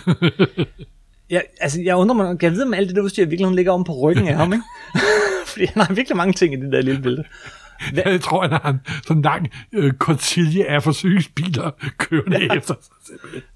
jeg, 1.29 1.43
altså, 1.61 1.81
jeg 1.81 1.95
undrer 1.95 2.15
mig, 2.15 2.39
kan 2.39 2.47
jeg 2.47 2.53
vide, 2.53 2.65
om 2.65 2.73
alt 2.73 2.87
det 2.87 2.95
der 2.95 3.01
udstyr 3.01 3.23
i 3.23 3.29
virkeligheden 3.29 3.55
ligger 3.55 3.71
om 3.71 3.83
på 3.83 3.93
ryggen 3.93 4.27
af 4.27 4.35
ham, 4.35 4.53
ikke? 4.53 4.63
Fordi 5.51 5.65
han 5.65 5.81
har 5.83 5.93
virkelig 5.93 6.17
mange 6.17 6.33
ting 6.33 6.53
i 6.53 6.57
det 6.57 6.71
der 6.71 6.81
lille 6.81 7.01
billede. 7.01 7.23
Jeg 7.93 8.21
tror, 8.21 8.41
han 8.41 8.51
har 8.51 8.69
en 8.69 8.79
sådan 9.07 9.21
lang 9.21 9.47
øh, 9.73 9.93
kortilje 9.93 10.65
af 10.65 10.83
forsyningsbiler 10.83 11.71
kørende 11.97 12.39
ja. 12.39 12.55
efter 12.55 12.73
sig. 12.81 12.93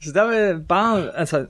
Så 0.01 0.11
der 0.13 0.27
vil 0.27 0.63
bare, 0.63 1.17
altså, 1.17 1.45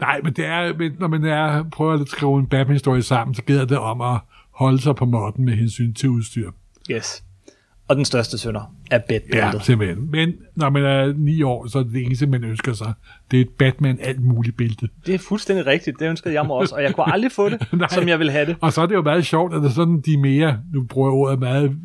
Nej, 0.00 0.20
men 0.24 0.32
det 0.32 0.46
er, 0.46 0.76
men 0.76 0.92
når 0.98 1.08
man 1.08 1.24
er, 1.24 1.62
prøver 1.62 2.00
at 2.00 2.08
skrive 2.08 2.38
en 2.38 2.46
Batman-historie 2.46 3.02
sammen, 3.02 3.34
så 3.34 3.42
gælder 3.42 3.64
det 3.64 3.78
om 3.78 4.00
at 4.00 4.20
holde 4.50 4.80
sig 4.80 4.96
på 4.96 5.04
måtten 5.04 5.44
med 5.44 5.54
hensyn 5.54 5.94
til 5.94 6.08
udstyr. 6.08 6.50
Yes. 6.90 7.24
Og 7.88 7.96
den 7.96 8.04
største 8.04 8.38
sønder 8.38 8.60
er 8.90 8.96
Ja, 8.96 9.00
bedbæltet. 9.20 9.64
simpelthen. 9.64 10.10
Men 10.10 10.32
når 10.56 10.70
man 10.70 10.84
er 10.84 11.12
ni 11.16 11.42
år, 11.42 11.66
så 11.68 11.78
er 11.78 11.82
det 11.82 12.02
eneste, 12.04 12.26
man 12.26 12.44
ønsker 12.44 12.72
sig. 12.72 12.92
Det 13.30 13.36
er 13.36 13.40
et 13.40 13.48
Batman 13.58 13.98
alt 14.02 14.20
muligt 14.24 14.56
bælte. 14.56 14.88
Det 15.06 15.14
er 15.14 15.18
fuldstændig 15.18 15.66
rigtigt. 15.66 15.98
Det 16.00 16.08
ønskede 16.08 16.34
jeg 16.34 16.46
mig 16.46 16.56
også. 16.56 16.74
Og 16.74 16.82
jeg 16.82 16.94
kunne 16.94 17.12
aldrig 17.12 17.32
få 17.32 17.48
det, 17.48 17.66
Nej. 17.72 17.88
som 17.90 18.08
jeg 18.08 18.18
ville 18.18 18.32
have 18.32 18.46
det. 18.46 18.56
Og 18.60 18.72
så 18.72 18.80
er 18.82 18.86
det 18.86 18.94
jo 18.94 19.02
meget 19.02 19.26
sjovt, 19.26 19.54
at 19.54 19.62
det 19.62 19.68
er 19.68 19.72
sådan 19.72 20.00
de 20.00 20.16
mere, 20.20 20.58
nu 20.74 20.82
bruger 20.84 21.08
jeg 21.08 21.12
ordet 21.14 21.38
meget 21.38 21.76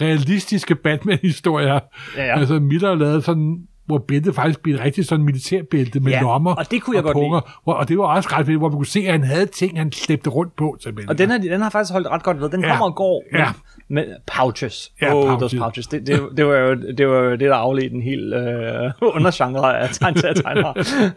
realistiske 0.00 0.74
Batman-historier. 0.74 1.78
Ja, 2.16 2.24
ja. 2.26 2.38
Altså 2.38 2.58
Miller 2.60 2.94
lavet 2.94 3.24
sådan 3.24 3.58
hvor 3.86 3.98
bæltet 4.08 4.34
faktisk 4.34 4.60
blev 4.62 4.74
et 4.74 4.80
rigtigt 4.80 5.08
sådan 5.08 5.24
militærbælte 5.24 6.00
med 6.00 6.12
Ja, 6.12 6.20
lommer 6.20 6.54
og 6.54 6.70
det 6.70 6.82
kunne 6.82 6.96
jeg 6.96 7.04
og 7.04 7.12
godt 7.12 7.22
punger, 7.24 7.60
hvor, 7.64 7.72
og 7.74 7.88
det 7.88 7.98
var 7.98 8.04
også 8.04 8.28
ret 8.32 8.46
vildt, 8.46 8.60
hvor 8.60 8.68
man 8.68 8.76
kunne 8.76 8.86
se, 8.86 9.00
at 9.00 9.12
han 9.12 9.24
havde 9.24 9.46
ting, 9.46 9.78
han 9.78 9.92
slæbte 9.92 10.30
rundt 10.30 10.56
på. 10.56 10.76
Simpelthen. 10.82 11.08
Og 11.10 11.18
den, 11.18 11.30
her, 11.30 11.38
den 11.38 11.60
har 11.60 11.70
faktisk 11.70 11.92
holdt 11.92 12.06
ret 12.06 12.22
godt 12.22 12.40
ved. 12.40 12.50
Den 12.50 12.60
Ja. 12.60 12.70
kommer 12.70 12.86
og 12.86 12.94
går 12.96 13.24
Ja. 13.32 13.48
Med 13.88 14.04
pouches. 14.36 14.92
Ja, 15.02 15.14
oh, 15.14 15.22
pouches. 15.22 15.38
those 15.38 15.56
pouches. 15.58 15.86
Det, 15.86 16.06
det, 16.06 16.20
det, 16.36 16.46
var 16.46 16.56
jo, 16.56 16.74
det 16.74 17.08
var 17.08 17.18
jo 17.18 17.30
det, 17.30 17.40
der 17.40 17.54
afledte 17.54 17.94
en 17.96 18.02
hel 18.02 18.32
øh, 18.32 18.90
undergenre 19.16 19.78
af 19.80 19.88
tegneserietegnere. 19.92 20.74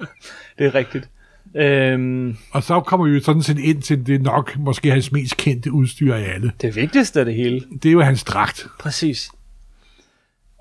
det 0.57 0.65
er 0.65 0.75
rigtigt. 0.75 1.10
Øhm, 1.55 2.38
Og 2.51 2.63
så 2.63 2.79
kommer 2.79 3.05
vi 3.07 3.13
jo 3.13 3.19
sådan 3.21 3.41
set 3.41 3.60
ind 3.60 3.81
til 3.81 4.07
det 4.07 4.21
nok 4.21 4.57
måske 4.57 4.91
hans 4.91 5.12
mest 5.12 5.38
kendte 5.38 5.71
udstyr 5.71 6.13
af 6.13 6.34
alle. 6.34 6.51
det 6.62 6.75
vigtigste 6.75 7.19
af 7.19 7.25
det 7.25 7.36
hele. 7.36 7.62
Det 7.84 7.89
er 7.89 7.93
jo 7.93 8.01
hans 8.01 8.23
dragt. 8.23 8.67
Præcis. 8.79 9.29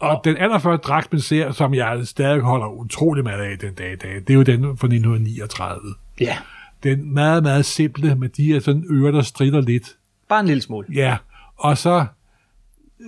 Og 0.01 0.21
den 0.25 0.37
allerførste 0.37 0.83
dragt, 0.89 1.13
man 1.13 1.21
ser, 1.21 1.53
som 1.53 1.75
jeg 1.75 2.01
stadig 2.07 2.41
holder 2.41 2.67
utrolig 2.67 3.25
meget 3.25 3.39
af 3.43 3.59
den 3.59 3.75
dag 3.75 3.93
i 3.93 3.97
dag, 3.97 4.15
det 4.15 4.31
er 4.31 4.35
jo 4.35 4.43
den 4.43 4.63
fra 4.63 4.71
1939. 4.87 5.81
Ja, 6.21 6.37
Den 6.83 7.15
meget, 7.15 7.43
meget 7.43 7.65
simple 7.65 8.15
med 8.15 8.29
de 8.29 8.45
her 8.45 8.61
sådan 8.61 8.85
ører, 8.91 9.11
der 9.13 9.23
strider 9.23 9.61
lidt. 9.61 9.97
bare 10.29 10.41
en 10.41 10.47
lille 10.47 10.63
smule. 10.63 10.87
Ja, 10.95 11.17
og 11.61 11.79
så 11.79 12.05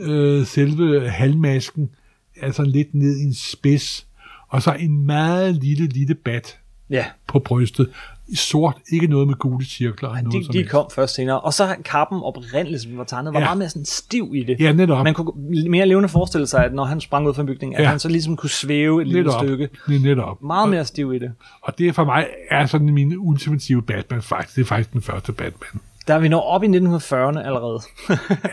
øh, 0.02 0.46
selve 0.46 1.10
halvmasken 1.10 1.90
er 2.36 2.50
sådan 2.52 2.70
lidt 2.72 2.94
ned 2.94 3.16
i 3.18 3.22
en 3.22 3.34
spids, 3.34 4.06
og 4.48 4.62
så 4.62 4.72
en 4.72 5.06
meget 5.06 5.54
lille, 5.54 5.86
lille 5.86 6.14
bat 6.14 6.58
Ja, 6.90 7.04
på 7.28 7.38
brystet. 7.38 7.90
I 8.28 8.36
sort, 8.36 8.76
ikke 8.92 9.06
noget 9.06 9.28
med 9.28 9.34
gule 9.34 9.64
cirkler. 9.66 10.22
noget 10.22 10.52
de, 10.52 10.58
de 10.58 10.64
kom 10.64 10.86
først 10.94 11.14
senere. 11.14 11.40
Og 11.40 11.52
så 11.54 11.76
kappen 11.84 12.20
oprindeligt, 12.22 12.82
som 12.82 12.96
var 12.98 13.04
tegnet, 13.04 13.32
var 13.34 13.40
Ja. 13.40 13.46
meget 13.46 13.58
mere 13.58 13.68
sådan 13.68 13.84
stiv 13.84 14.32
i 14.34 14.42
det. 14.44 14.60
Ja, 14.60 14.72
netop. 14.72 15.04
Man 15.04 15.14
kunne 15.14 15.32
mere 15.70 15.86
levende 15.86 16.08
forestille 16.08 16.46
sig, 16.46 16.64
at 16.64 16.74
når 16.74 16.84
han 16.84 17.00
sprang 17.00 17.28
ud 17.28 17.34
fra 17.34 17.42
bygningen, 17.42 17.76
at 17.76 17.82
Ja. 17.84 17.88
han 17.88 17.98
så 17.98 18.08
ligesom 18.08 18.36
kunne 18.36 18.50
svæve 18.50 19.00
et 19.02 19.06
lille 19.08 19.22
netop. 19.22 19.40
stykke. 19.44 19.68
Netop. 19.88 20.42
Meget 20.42 20.68
mere 20.68 20.84
stiv 20.84 21.14
i 21.14 21.18
det. 21.18 21.32
Og 21.62 21.78
det 21.78 21.94
for 21.94 22.04
mig 22.04 22.26
er 22.50 22.66
sådan 22.66 22.94
min 22.94 23.14
ultimative 23.18 23.82
Batman 23.82 24.22
faktisk. 24.22 24.56
Det 24.56 24.62
er 24.62 24.66
faktisk 24.66 24.92
den 24.92 25.02
første 25.02 25.32
Batman. 25.32 25.80
Der 26.08 26.14
er 26.14 26.18
vi 26.18 26.28
når 26.28 26.40
op 26.40 26.62
i 26.62 26.66
1940'erne 26.66 27.38
allerede. 27.46 27.80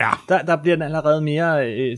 Ja. 0.00 0.10
der, 0.28 0.42
der 0.42 0.56
bliver 0.56 0.76
den 0.76 0.82
allerede 0.82 1.20
mere 1.22 1.70
øh, 1.72 1.96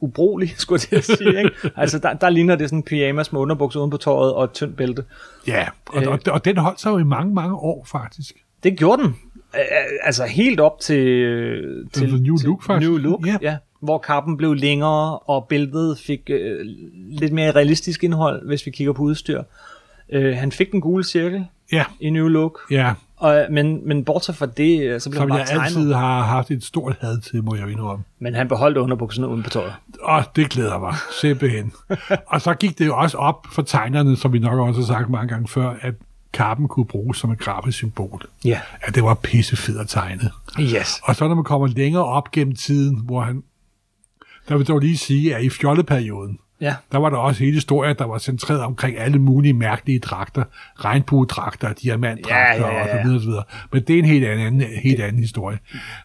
ubrugelig, 0.00 0.54
skulle 0.56 0.80
jeg 0.92 1.02
til 1.02 1.12
at 1.12 1.18
sige. 1.18 1.38
Ikke? 1.38 1.50
altså, 1.82 1.98
der, 1.98 2.12
der 2.14 2.30
ligner 2.30 2.56
det 2.56 2.68
sådan 2.70 2.82
pyjamas 2.82 3.32
med 3.32 3.40
underbukser 3.40 3.80
uden 3.80 3.90
på 3.90 3.96
tøjet 3.96 4.32
og 4.34 4.44
et 4.44 4.52
tyndt 4.52 4.76
bælte. 4.76 5.04
Ja, 5.46 5.68
og, 5.86 6.02
Øh. 6.02 6.08
og, 6.08 6.18
og 6.30 6.44
den 6.44 6.56
holdt 6.56 6.80
sig 6.80 6.90
jo 6.90 6.98
i 6.98 7.04
mange, 7.04 7.34
mange 7.34 7.54
år 7.56 7.84
faktisk. 7.90 8.34
Det 8.62 8.78
gjorde 8.78 9.02
den. 9.02 9.16
Øh, 9.54 9.60
altså 10.02 10.24
helt 10.24 10.60
op 10.60 10.80
til... 10.80 11.04
til 11.92 12.08
The 12.08 12.18
New 12.22 12.36
til 12.36 12.46
Look, 12.46 12.62
faktisk. 12.62 12.90
New 12.90 12.98
Look, 12.98 13.26
Ja. 13.26 13.36
ja. 13.42 13.56
hvor 13.80 13.98
kappen 13.98 14.36
blev 14.36 14.54
længere, 14.54 15.18
og 15.18 15.46
bæltet 15.48 15.98
fik 15.98 16.20
øh, 16.30 16.58
lidt 17.10 17.32
mere 17.32 17.50
realistisk 17.50 18.04
indhold, 18.04 18.46
hvis 18.46 18.66
vi 18.66 18.70
kigger 18.70 18.92
på 18.92 19.02
udstyr. 19.02 19.42
Øh, 20.12 20.36
han 20.36 20.52
fik 20.52 20.72
den 20.72 20.80
gule 20.80 21.04
cirkel 21.04 21.46
Ja, 21.72 21.84
i 22.00 22.10
New 22.10 22.28
Look, 22.28 22.58
ja. 22.70 22.92
Og, 23.20 23.46
men, 23.50 23.88
men 23.88 24.04
bortset 24.04 24.36
fra 24.36 24.46
det, 24.46 24.82
øh, 24.82 25.00
så 25.00 25.10
blev 25.10 25.20
han 25.20 25.28
Som 25.28 25.28
bare 25.28 25.38
jeg 25.38 25.46
tegnet. 25.46 25.64
altid 25.64 25.92
har 25.92 26.22
haft 26.22 26.50
et 26.50 26.64
stort 26.64 26.96
had 27.00 27.20
til, 27.20 27.44
må 27.44 27.54
jeg 27.54 27.70
indrømme. 27.70 28.04
Men 28.18 28.34
han 28.34 28.48
beholdt 28.48 28.76
underbukserne 28.76 29.28
uden 29.28 29.42
på 29.42 29.50
tøjet. 29.50 29.72
Og 30.02 30.24
det 30.36 30.50
glæder 30.50 30.78
mig 30.78 30.94
simpelthen. 31.20 31.72
og 32.32 32.40
så 32.40 32.54
gik 32.54 32.78
det 32.78 32.86
jo 32.86 32.96
også 32.96 33.18
op 33.18 33.46
for 33.52 33.62
tegnerne, 33.62 34.16
som 34.16 34.32
vi 34.32 34.38
nok 34.38 34.58
også 34.58 34.80
har 34.80 34.86
sagt 34.86 35.10
mange 35.10 35.28
gange 35.28 35.48
før, 35.48 35.74
at 35.80 35.94
kappen 36.32 36.68
kunne 36.68 36.86
bruges 36.86 37.18
som 37.18 37.30
et 37.30 37.38
grafisk 37.38 37.76
symbol. 37.78 38.22
Ja. 38.44 38.60
At 38.82 38.94
det 38.94 39.02
var 39.02 39.14
pissefedt 39.14 39.78
at 39.80 39.88
tegne. 39.88 40.30
Yes. 40.60 41.00
Og 41.02 41.16
så 41.16 41.28
når 41.28 41.34
man 41.34 41.44
kommer 41.44 41.66
længere 41.66 42.04
op 42.04 42.30
gennem 42.30 42.54
tiden, 42.54 43.00
hvor 43.04 43.20
han... 43.20 43.42
Der 44.48 44.56
vil 44.56 44.66
dog 44.68 44.78
lige 44.78 44.98
sige, 44.98 45.36
at 45.36 45.42
i 45.44 45.50
fjolleperioden, 45.50 46.38
Ja. 46.60 46.74
der 46.92 46.98
var 46.98 47.10
der 47.10 47.16
også 47.16 47.44
hele 47.44 47.54
historien, 47.54 47.96
der 47.98 48.04
var 48.04 48.18
centreret 48.18 48.60
omkring 48.60 48.98
alle 48.98 49.18
mulige 49.18 49.52
mærkelige 49.54 49.98
dragter. 49.98 50.44
Regnbuedragter, 50.84 51.72
diamantdragter 51.72 52.66
Ja, 52.66 52.72
ja, 52.72 52.76
ja, 52.76 52.82
og 52.82 52.88
så 52.90 52.96
ja. 52.96 53.02
videre. 53.02 53.42
Men 53.72 53.82
det 53.82 53.94
er 53.94 53.98
en 53.98 54.04
helt 54.04 54.24
anden, 54.26 54.60
helt 54.82 55.00
anden 55.00 55.20
historie. 55.22 55.58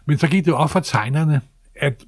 Men 0.06 0.18
så 0.18 0.26
gik 0.28 0.44
det 0.44 0.54
op 0.54 0.70
for 0.70 0.80
tegnerne, 0.80 1.40
at 1.80 2.04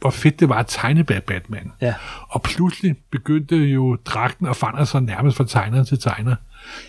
hvor 0.00 0.10
fedt 0.10 0.40
det 0.40 0.48
var 0.48 0.58
at 0.58 0.66
tegne 0.68 1.04
Batman. 1.04 1.72
Ja. 1.80 1.94
Og 2.28 2.42
pludselig 2.42 2.96
begyndte 3.10 3.56
jo 3.56 3.96
dragten 4.04 4.46
at 4.46 4.56
forandre 4.56 4.86
sig 4.86 5.00
nærmest 5.02 5.36
fra 5.36 5.44
tegner 5.44 5.84
til 5.84 5.98
tegner. 6.00 6.36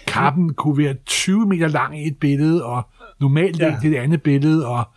Kappen 0.07 0.53
kunne 0.53 0.77
være 0.77 0.93
20 1.05 1.45
meter 1.45 1.67
lang 1.67 1.99
i 2.03 2.07
et 2.07 2.17
billede, 2.17 2.65
og 2.65 2.87
normalt 3.19 3.59
Ja. 3.59 3.65
ja. 3.65 3.77
i 3.83 3.87
et 3.87 3.95
andet 3.95 4.21
billede, 4.21 4.67
og 4.67 4.87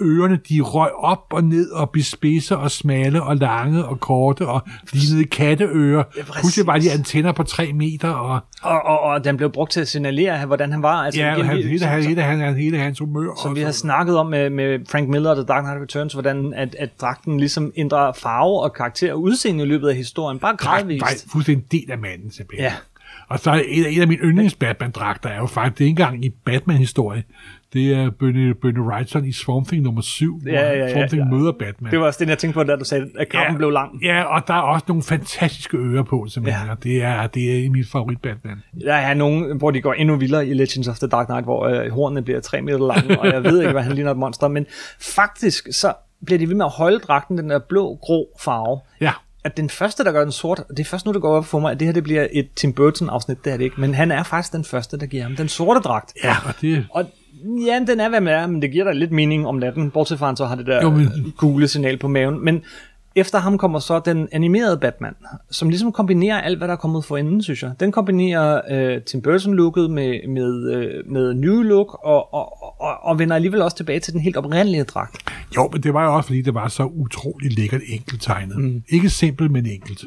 ørerne 0.00 0.38
de 0.48 0.60
røg 0.60 0.90
op 0.94 1.24
og 1.30 1.44
ned 1.44 1.70
og 1.70 1.90
blev 1.90 2.04
spidse 2.04 2.56
og 2.56 2.70
smalle 2.70 3.22
og 3.22 3.36
lange 3.36 3.84
og 3.84 4.00
korte 4.00 4.46
og 4.46 4.62
lignede 4.92 5.24
katteører. 5.24 6.02
Ja. 6.16 6.22
Pludselig 6.40 6.66
var 6.66 6.78
de 6.78 6.92
antenner 6.92 7.32
på 7.32 7.42
3 7.42 7.72
meter, 7.72 8.08
og 8.10 8.40
Og, 8.62 8.82
og, 8.82 9.00
og 9.00 9.24
den 9.24 9.36
blev 9.36 9.50
brugt 9.52 9.72
til 9.72 9.80
at 9.80 9.88
signalere, 9.88 10.46
hvordan 10.46 10.72
han 10.72 10.82
var. 10.82 10.94
Altså, 11.04 11.20
ja, 11.20 11.34
igen, 11.34 11.46
han, 11.46 11.56
hele, 11.56 11.78
som- 11.78 11.90
hele, 11.90 12.06
hele, 12.22 12.22
hele, 12.44 12.54
hele 12.54 12.78
hans 12.78 12.98
humør. 12.98 13.30
Som 13.42 13.56
vi 13.56 13.60
har 13.60 13.70
snakket 13.72 14.16
om 14.18 14.26
med, 14.26 14.50
med 14.50 14.78
Frank 14.90 15.08
Miller 15.08 15.30
og 15.30 15.36
The 15.36 15.44
Dark 15.44 15.64
Knight 15.64 15.82
Returns, 15.82 16.12
hvordan 16.12 16.54
at, 16.56 16.76
at 16.78 17.00
dragten 17.00 17.38
ligesom 17.40 17.72
ændrer 17.76 18.12
farve 18.12 18.62
og 18.62 18.72
karakter 18.72 19.12
og 19.12 19.22
udseende 19.22 19.64
i 19.64 19.66
løbet 19.66 19.88
af 19.88 19.96
historien, 19.96 20.38
bare 20.38 20.56
dragten 20.56 20.88
var 20.88 20.98
gradvist. 20.98 21.30
fuldstændig 21.32 21.62
en 21.62 21.80
del 21.82 21.90
af 21.92 21.98
manden, 21.98 22.30
simpelthen. 22.30 22.64
Ja. 22.64 22.72
Og 23.28 23.38
så 23.38 23.50
er 23.50 23.62
en, 23.68 23.86
en 23.86 24.00
af 24.00 24.08
mine 24.08 24.22
yndlings 24.22 24.54
Batman-dragter 24.54 25.28
er 25.28 25.36
jo 25.36 25.46
faktisk, 25.46 25.78
det 25.78 25.84
er 25.84 25.88
ikke 25.88 26.02
engang 26.02 26.24
i 26.24 26.30
Batman-historie, 26.44 27.22
det 27.72 27.94
er 27.94 28.10
Bernie, 28.10 28.54
Bernie 28.54 28.82
Wrightson 28.82 29.24
i 29.24 29.32
Swamp 29.32 29.66
Thing 29.66 29.82
nummer 29.82 30.02
7, 30.02 30.40
hvor 30.40 30.50
Ja, 30.50 30.60
ja, 30.60 30.78
ja, 30.78 30.92
Swamp 30.92 31.08
Thing 31.10 31.22
ja. 31.22 31.36
møder 31.36 31.52
Batman. 31.52 31.90
Det 31.90 32.00
var 32.00 32.06
også 32.06 32.24
det, 32.24 32.30
jeg 32.30 32.38
tænkte 32.38 32.54
på, 32.54 32.64
da 32.64 32.76
du 32.76 32.84
sagde, 32.84 33.10
at 33.18 33.28
kampen 33.28 33.56
blev 33.56 33.70
lang. 33.70 34.04
Ja, 34.04 34.22
og 34.22 34.42
der 34.46 34.54
er 34.54 34.60
også 34.60 34.84
nogle 34.88 35.02
fantastiske 35.02 35.76
ører 35.76 36.02
på, 36.02 36.26
simpelthen. 36.28 36.66
Ja. 36.66 36.70
Ja. 36.70 36.76
Det, 36.82 37.02
er, 37.02 37.26
det 37.26 37.66
er 37.66 37.70
min 37.70 37.84
favorit 37.92 38.20
Batman. 38.20 38.62
Der 38.80 38.94
er 38.94 39.14
nogen, 39.14 39.58
hvor 39.58 39.70
de 39.70 39.80
går 39.80 39.92
endnu 39.92 40.16
vildere 40.16 40.46
i 40.46 40.54
Legends 40.54 40.88
of 40.88 40.98
the 40.98 41.08
Dark 41.08 41.26
Knight, 41.26 41.44
hvor 41.44 41.66
øh, 41.66 41.90
hornene 41.90 42.22
bliver 42.22 42.40
3 42.40 42.62
meter 42.62 42.86
lange, 42.86 43.20
og 43.20 43.26
jeg 43.26 43.44
ved 43.44 43.60
ikke, 43.60 43.72
hvad 43.72 43.82
han 43.82 43.92
ligner 43.92 44.10
et 44.10 44.16
monster, 44.16 44.48
men 44.48 44.66
faktisk 45.00 45.68
så 45.70 45.94
bliver 46.26 46.38
de 46.38 46.48
ved 46.48 46.54
med 46.54 46.64
at 46.64 46.72
holde 46.72 46.98
dragten 46.98 47.38
den 47.38 47.50
der 47.50 47.58
blå-grå 47.58 48.28
farve. 48.40 48.80
Ja, 49.00 49.12
At 49.44 49.56
den 49.56 49.70
første, 49.70 50.04
der 50.04 50.12
gør 50.12 50.22
den 50.22 50.32
sort, 50.32 50.62
det 50.68 50.80
er 50.80 50.84
først 50.84 51.06
nu, 51.06 51.12
det 51.12 51.22
går 51.22 51.36
op 51.36 51.46
for 51.46 51.58
mig, 51.58 51.72
at 51.72 51.80
det 51.80 51.88
her 51.88 51.92
det 51.92 52.04
bliver 52.04 52.26
et 52.32 52.48
Tim 52.56 52.72
Burton-afsnit, 52.72 53.44
det 53.44 53.52
er 53.52 53.56
det 53.56 53.64
ikke, 53.64 53.80
men 53.80 53.94
han 53.94 54.10
er 54.10 54.22
faktisk 54.22 54.52
den 54.52 54.64
første, 54.64 54.98
der 54.98 55.06
giver 55.06 55.22
ham 55.22 55.36
den 55.36 55.48
sorte 55.48 55.80
dragt. 55.80 56.12
ja, 56.24 56.36
og 56.46 56.54
det, 56.60 56.86
Og 56.90 57.04
ja, 57.66 57.80
den 57.86 58.00
er, 58.00 58.08
hvad 58.08 58.20
man 58.20 58.34
er, 58.34 58.46
men 58.46 58.62
det 58.62 58.72
giver 58.72 58.84
da 58.84 58.92
lidt 58.92 59.12
mening 59.12 59.46
om 59.46 59.54
natten, 59.54 59.90
bortset 59.90 60.18
fra, 60.18 60.26
han 60.26 60.36
så 60.36 60.46
har 60.46 60.54
det 60.54 60.66
der 60.66 60.82
Jo, 60.82 60.90
men... 60.90 61.34
gule 61.36 61.68
signal 61.68 61.98
på 61.98 62.08
maven. 62.08 62.44
Men 62.44 62.62
efter 63.16 63.38
ham 63.38 63.58
kommer 63.58 63.78
så 63.78 64.00
den 64.04 64.28
animerede 64.32 64.78
Batman, 64.78 65.14
som 65.50 65.68
ligesom 65.68 65.92
kombinerer 65.92 66.40
alt, 66.40 66.58
hvad 66.58 66.68
der 66.68 66.74
er 66.74 66.78
kommet 66.78 67.04
for 67.04 67.16
enden, 67.16 67.42
synes 67.42 67.62
jeg. 67.62 67.72
Den 67.80 67.92
kombinerer 67.92 68.60
øh, 68.70 69.02
Tim 69.02 69.22
Burton-looket 69.22 69.90
med, 69.90 70.28
med, 70.28 70.72
øh, 70.74 71.12
med 71.12 71.34
new 71.34 71.62
look, 71.62 71.98
og, 72.04 72.34
og, 72.34 72.62
og, 72.80 72.96
og 73.02 73.18
vender 73.18 73.36
alligevel 73.36 73.62
også 73.62 73.76
tilbage 73.76 74.00
til 74.00 74.12
den 74.12 74.20
helt 74.20 74.36
oprindelige 74.36 74.84
dragt. 74.84 75.16
jo, 75.56 75.68
men 75.72 75.82
det 75.82 75.94
var 75.94 76.04
jo 76.04 76.14
også, 76.14 76.26
fordi 76.26 76.42
det 76.42 76.54
var 76.54 76.68
så 76.68 76.84
utrolig 76.84 77.58
lækkert 77.58 77.80
enkelt 77.88 78.22
tegnet. 78.22 78.58
Mm. 78.58 78.82
Ikke 78.88 79.08
simpelt, 79.08 79.50
men 79.50 79.66
enkelt. 79.66 80.04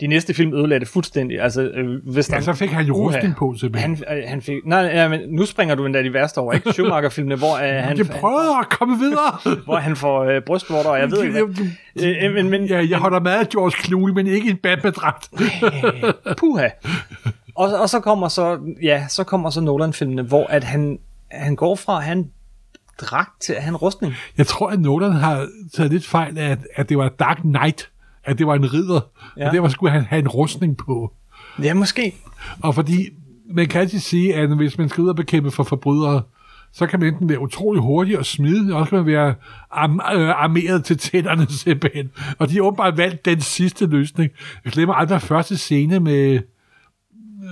De 0.00 0.06
næste 0.06 0.34
film 0.34 0.54
ødelagde 0.54 0.80
det 0.80 0.88
fuldstændig. 0.88 1.40
Altså, 1.40 1.62
øh, 1.62 2.12
hvis 2.12 2.30
Ja, 2.30 2.40
så 2.40 2.52
fik 2.52 2.70
han 2.70 2.86
jo 2.86 2.94
rustning 2.94 3.36
på, 3.36 3.54
simpelthen. 3.60 3.98
han, 4.08 4.18
øh, 4.18 4.24
han 4.28 4.42
fik... 4.42 4.56
Nej, 4.64 4.78
ja, 4.80 5.08
men 5.08 5.20
nu 5.28 5.46
springer 5.46 5.74
du 5.74 5.86
endda 5.86 6.02
de 6.02 6.12
værste 6.12 6.38
over, 6.38 6.52
ikke? 6.52 6.72
Schumacher-filmene, 6.72 7.36
hvor 7.36 7.54
øh, 7.54 7.60
han, 7.88 7.98
Jeg 7.98 8.06
prøvede 8.06 8.50
at 8.60 8.68
komme 8.68 8.98
videre. 8.98 9.38
hvor 9.64 9.76
han 9.76 9.96
får 9.96 10.24
øh, 10.24 10.42
brystvorter, 10.42 10.90
og 10.90 10.98
jeg 10.98 11.10
ved 11.10 11.22
ikke 11.22 11.32
hvad. 11.44 11.66
Øh, 12.02 12.24
øh, 12.24 12.34
men, 12.34 12.50
men, 12.50 12.64
Ja, 12.64 12.86
jeg 12.88 12.98
holder 12.98 13.20
meget 13.20 13.38
af 13.40 13.48
George 13.48 13.84
Clooney, 13.84 14.12
men 14.12 14.26
ikke 14.26 14.50
en 14.50 14.56
Batman-dragt. 14.56 15.30
Puha. 16.38 16.68
Og, 17.54 17.80
og 17.80 17.88
så 17.88 18.00
kommer 18.00 18.28
så, 18.28 18.58
ja, 18.82 19.04
så 19.08 19.24
kommer 19.24 19.50
så 19.50 19.60
Nolan-filmene, 19.60 20.22
hvor 20.22 20.46
at 20.46 20.64
han, 20.64 20.98
han 21.30 21.56
går 21.56 21.74
fra 21.76 22.04
at 22.04 22.12
en 22.16 22.30
dragt 23.00 23.40
til 23.42 23.52
at 23.52 23.62
have 23.62 23.68
en 23.68 23.76
rustning. 23.76 24.14
Jeg 24.38 24.46
tror, 24.46 24.70
at 24.70 24.80
Nolan 24.80 25.12
har 25.12 25.48
taget 25.76 25.92
lidt 25.92 26.06
fejl 26.06 26.38
af, 26.38 26.50
at, 26.50 26.58
at 26.74 26.88
det 26.88 26.98
var 26.98 27.08
Dark 27.08 27.36
Knight, 27.36 27.90
at 28.24 28.38
det 28.38 28.46
var 28.46 28.54
en 28.54 28.72
ridder, 28.72 29.00
ja. 29.36 29.46
Og 29.46 29.54
derfor 29.54 29.68
skulle 29.68 29.92
han 29.92 30.04
have 30.04 30.18
en 30.18 30.28
rustning 30.28 30.76
på. 30.76 31.12
Ja, 31.62 31.74
måske. 31.74 32.14
Og 32.62 32.74
fordi 32.74 33.08
man 33.50 33.68
kan 33.68 33.80
altid 33.80 33.98
sige, 33.98 34.34
at 34.34 34.56
hvis 34.56 34.78
man 34.78 34.88
skal 34.88 35.02
ud 35.02 35.08
og 35.08 35.16
bekæmpe 35.16 35.50
for 35.50 35.62
forbrydere, 35.62 36.22
så 36.72 36.86
kan 36.86 37.00
man 37.00 37.08
enten 37.08 37.28
være 37.28 37.40
utrolig 37.40 37.82
hurtig 37.82 38.18
og 38.18 38.26
smidig, 38.26 38.74
og 38.74 38.86
så 38.86 38.90
kan 38.90 38.98
man 38.98 39.06
være 39.06 39.34
arm, 39.70 40.00
øh, 40.14 40.42
armeret 40.42 40.84
til 40.84 40.98
tænderne 40.98 41.46
simpelthen. 41.64 42.10
Og 42.38 42.48
de 42.48 42.54
har 42.54 42.62
åbenbart 42.62 42.96
valgt 42.96 43.24
den 43.24 43.40
sidste 43.40 43.86
løsning. 43.86 44.30
Jeg 44.64 44.72
glemmer 44.72 44.94
aldrig 44.94 45.22
første 45.22 45.58
scene 45.58 46.00
med, 46.00 46.40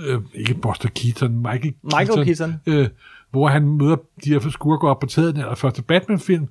øh, 0.07 0.21
ikke 0.33 0.53
Buster 0.53 0.89
Keaton, 0.89 1.37
Michael, 1.37 1.73
Michael 1.83 2.25
Keaton. 2.25 2.55
Øh, 2.65 2.87
hvor 3.31 3.47
han 3.47 3.67
møder 3.67 3.95
de 4.23 4.29
her 4.29 4.49
skurker 4.49 4.87
op 4.87 4.99
på 4.99 5.05
taget 5.05 5.37
af 5.37 5.57
første 5.57 5.81
Batman-film. 5.81 6.47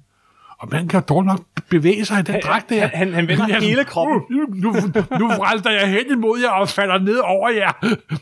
Og 0.61 0.69
man 0.73 0.89
kan 0.89 1.03
dog 1.09 1.25
nok 1.25 1.41
bevæge 1.71 2.05
sig 2.05 2.19
i 2.21 2.23
den 2.23 2.41
dragt 2.45 2.71
der. 2.71 2.81
han- 2.81 2.91
han- 2.95 3.15
han 3.15 3.29
vender 3.29 3.49
Ja, 3.49 3.61
hele 3.61 3.85
kroppen. 3.85 4.23
Nu, 4.31 4.47
nu, 4.55 4.73
nu 5.19 5.29
vrælter 5.29 5.71
jeg 5.71 5.89
hen 5.89 6.13
imod 6.19 6.39
jer 6.41 6.51
og 6.51 6.69
falder 6.69 6.99
ned 6.99 7.17
over 7.19 7.49
jer. 7.51 7.73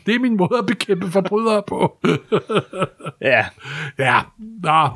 Det 0.05 0.15
er 0.15 0.19
min 0.19 0.37
måde 0.37 0.57
at 0.59 0.65
bekæmpe 0.65 1.11
forbrydere 1.11 1.63
på. 1.67 1.97
Ja. 3.21 3.45
Ja, 3.99 4.19
nå. 4.63 4.89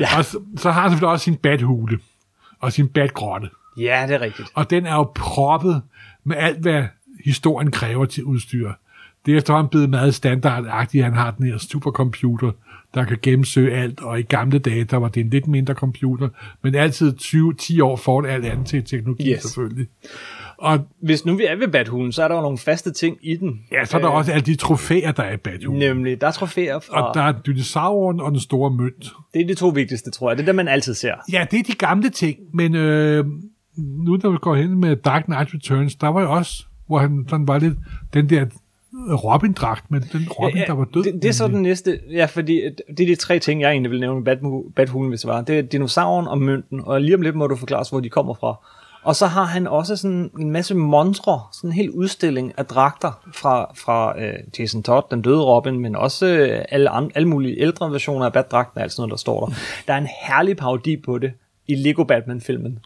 Ja. 0.00 0.06
Og 0.18 0.24
så, 0.24 0.38
så 0.56 0.70
har 0.70 0.80
han 0.80 0.90
selvfølgelig 0.90 1.12
også 1.12 1.24
sin 1.24 1.36
bathule 1.36 1.98
og 2.60 2.72
sin 2.72 2.88
badgrotte. 2.88 3.48
Ja, 3.78 4.04
det 4.08 4.14
er 4.14 4.20
rigtigt. 4.20 4.48
Og 4.54 4.70
den 4.70 4.86
er 4.86 4.94
jo 4.94 5.02
proppet 5.14 5.82
med 6.24 6.36
alt, 6.36 6.58
hvad 6.58 6.84
historien 7.24 7.70
kræver 7.70 8.04
til 8.04 8.24
udstyr. 8.24 8.72
Det 9.26 9.34
er 9.34 9.38
efterhånden 9.38 9.68
blevet 9.70 9.90
meget 9.90 10.14
standardagtigt. 10.14 11.04
Han 11.04 11.14
har 11.14 11.30
den 11.30 11.46
her 11.46 11.58
supercomputer, 11.58 12.50
der 12.94 13.04
kan 13.04 13.18
gennemsøge 13.22 13.72
alt, 13.76 14.00
og 14.00 14.18
i 14.18 14.22
gamle 14.22 14.58
dage, 14.58 14.84
der 14.84 14.96
var 14.96 15.08
det 15.08 15.20
en 15.20 15.30
lidt 15.30 15.46
mindre 15.48 15.74
computer, 15.74 16.28
men 16.62 16.74
altid 16.74 17.16
20, 17.16 17.54
10 17.54 17.80
år 17.80 17.96
foran 17.96 18.30
alt 18.30 18.44
andet 18.44 18.66
til 18.66 18.84
teknologi 18.84 19.32
Yes. 19.32 19.42
selvfølgelig. 19.42 19.86
Og 20.58 20.78
Hvis 21.02 21.24
nu 21.24 21.36
vi 21.36 21.44
er 21.44 21.56
ved 21.56 21.68
Bathulen, 21.68 22.12
så 22.12 22.22
er 22.22 22.28
der 22.28 22.34
jo 22.34 22.40
nogle 22.42 22.58
faste 22.58 22.92
ting 22.92 23.16
i 23.22 23.36
den. 23.36 23.60
ja, 23.72 23.84
så 23.84 23.96
er 23.96 24.00
der 24.00 24.08
også 24.08 24.32
alle 24.32 24.46
de 24.46 24.54
trofæer, 24.54 25.12
der 25.12 25.22
er 25.22 25.32
i 25.32 25.36
Badhulen. 25.36 25.78
Nemlig, 25.78 26.20
der 26.20 26.26
er 26.26 26.30
trofæer 26.30 26.78
fra... 26.78 27.02
Og 27.08 27.14
der 27.14 27.22
er 27.22 27.32
dinosauren 27.46 28.20
og 28.20 28.30
den 28.30 28.40
store 28.40 28.70
mønt. 28.70 29.12
Det 29.34 29.42
er 29.42 29.46
de 29.46 29.54
to 29.54 29.68
vigtigste, 29.68 30.10
tror 30.10 30.30
jeg. 30.30 30.36
Det 30.36 30.42
er 30.42 30.46
det, 30.46 30.54
man 30.54 30.68
altid 30.68 30.94
ser. 30.94 31.14
Ja, 31.32 31.46
det 31.50 31.58
er 31.58 31.62
de 31.64 31.72
gamle 31.72 32.10
ting, 32.10 32.38
men 32.54 32.74
øh, 32.74 33.24
nu 33.76 34.18
når 34.22 34.30
vi 34.30 34.36
går 34.40 34.54
hen 34.56 34.80
med 34.80 34.96
Dark 34.96 35.24
Knight 35.24 35.54
Returns, 35.54 35.94
der 35.94 36.08
var 36.08 36.20
jo 36.22 36.32
også, 36.32 36.64
hvor 36.86 36.98
han 36.98 37.26
sådan 37.28 37.48
var 37.48 37.58
lidt, 37.58 37.74
den 38.14 38.30
der 38.30 38.46
Robin-dragt, 39.24 39.90
men 39.90 40.02
den 40.12 40.28
Robin, 40.28 40.62
der 40.66 40.72
var 40.72 40.84
død. 40.94 41.04
Det, 41.04 41.14
det 41.22 41.28
er 41.28 41.32
så 41.32 41.48
den 41.48 41.62
næste, 41.62 42.00
ja, 42.10 42.24
fordi 42.24 42.62
det 42.96 43.00
er 43.00 43.06
de 43.06 43.14
tre 43.14 43.38
ting, 43.38 43.60
jeg 43.60 43.70
egentlig 43.70 43.90
vil 43.90 44.00
nævne 44.00 44.20
med 44.20 44.72
Bathulen, 44.76 45.08
hvis 45.08 45.20
det 45.20 45.28
var. 45.28 45.40
Det 45.40 45.58
er 45.58 45.62
dinosauren 45.62 46.26
og 46.26 46.38
mønten, 46.38 46.80
og 46.84 47.00
lige 47.00 47.14
om 47.14 47.22
lidt 47.22 47.36
må 47.36 47.46
du 47.46 47.56
forklare 47.56 47.80
os, 47.80 47.90
hvor 47.90 48.00
de 48.00 48.08
kommer 48.08 48.34
fra. 48.34 48.56
Og 49.02 49.16
så 49.16 49.26
har 49.26 49.44
han 49.44 49.66
også 49.66 49.96
sådan 49.96 50.30
en 50.38 50.50
masse 50.50 50.74
monstre, 50.74 51.40
sådan 51.52 51.70
en 51.70 51.74
hel 51.74 51.90
udstilling 51.90 52.52
af 52.56 52.66
dragter 52.66 53.28
fra, 53.34 53.72
fra 53.74 54.20
øh, 54.20 54.34
Jason 54.58 54.82
Todd, 54.82 55.04
den 55.10 55.22
døde 55.22 55.44
Robin, 55.44 55.80
men 55.80 55.96
også 55.96 56.26
øh, 56.26 56.64
alle, 56.68 56.90
andre, 56.90 57.10
alle 57.14 57.28
mulige 57.28 57.60
ældre 57.60 57.92
versioner 57.92 58.26
af 58.26 58.32
Bat-dragten 58.32 58.78
og 58.78 58.82
alt 58.82 58.92
sådan 58.92 59.00
noget, 59.02 59.10
der 59.10 59.16
står 59.16 59.46
der. 59.46 59.54
Der 59.86 59.94
er 59.94 59.98
en 59.98 60.08
herlig 60.26 60.56
parodi 60.56 60.96
på 60.96 61.18
det 61.18 61.32
i 61.68 61.74
Lego 61.74 62.04
Batman-filmen. 62.04 62.78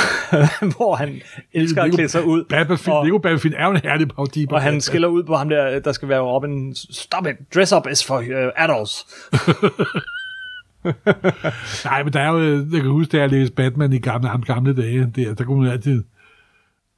hvor 0.76 0.94
han 0.94 1.20
elsker 1.52 1.82
at 1.82 1.92
klæde 1.92 2.08
sig 2.08 2.24
ud. 2.24 2.44
Batman-film, 2.48 2.96
og- 2.96 3.04
Lego 3.04 3.18
Batman-film 3.18 3.54
er 3.58 3.64
jo 3.66 3.70
en 3.70 3.80
herlig 3.84 4.08
parodi. 4.08 4.46
og 4.50 4.62
han 4.62 4.80
skiller 4.80 5.08
ud 5.08 5.22
på 5.24 5.36
ham 5.36 5.48
der, 5.48 5.78
der 5.80 5.92
skal 5.92 6.08
være 6.08 6.20
Robin. 6.20 6.74
Stop 6.74 7.26
it, 7.26 7.54
dress 7.54 7.72
up 7.72 7.86
is 7.92 8.04
for 8.04 8.18
uh, 8.18 8.24
adults. 8.56 9.06
Nej, 11.84 12.02
men 12.02 12.12
der 12.12 12.20
er 12.20 12.28
jo, 12.28 12.38
øh, 12.38 12.72
jeg 12.72 12.80
kan 12.82 12.90
huske, 12.90 13.12
da 13.16 13.20
jeg 13.20 13.30
læste 13.30 13.54
Batman 13.54 13.92
i 13.92 13.98
gamle, 13.98 14.28
gamle 14.46 14.76
dage, 14.76 15.12
der, 15.16 15.34
der 15.34 15.44
kunne 15.44 15.62
man 15.62 15.72
altid... 15.72 16.04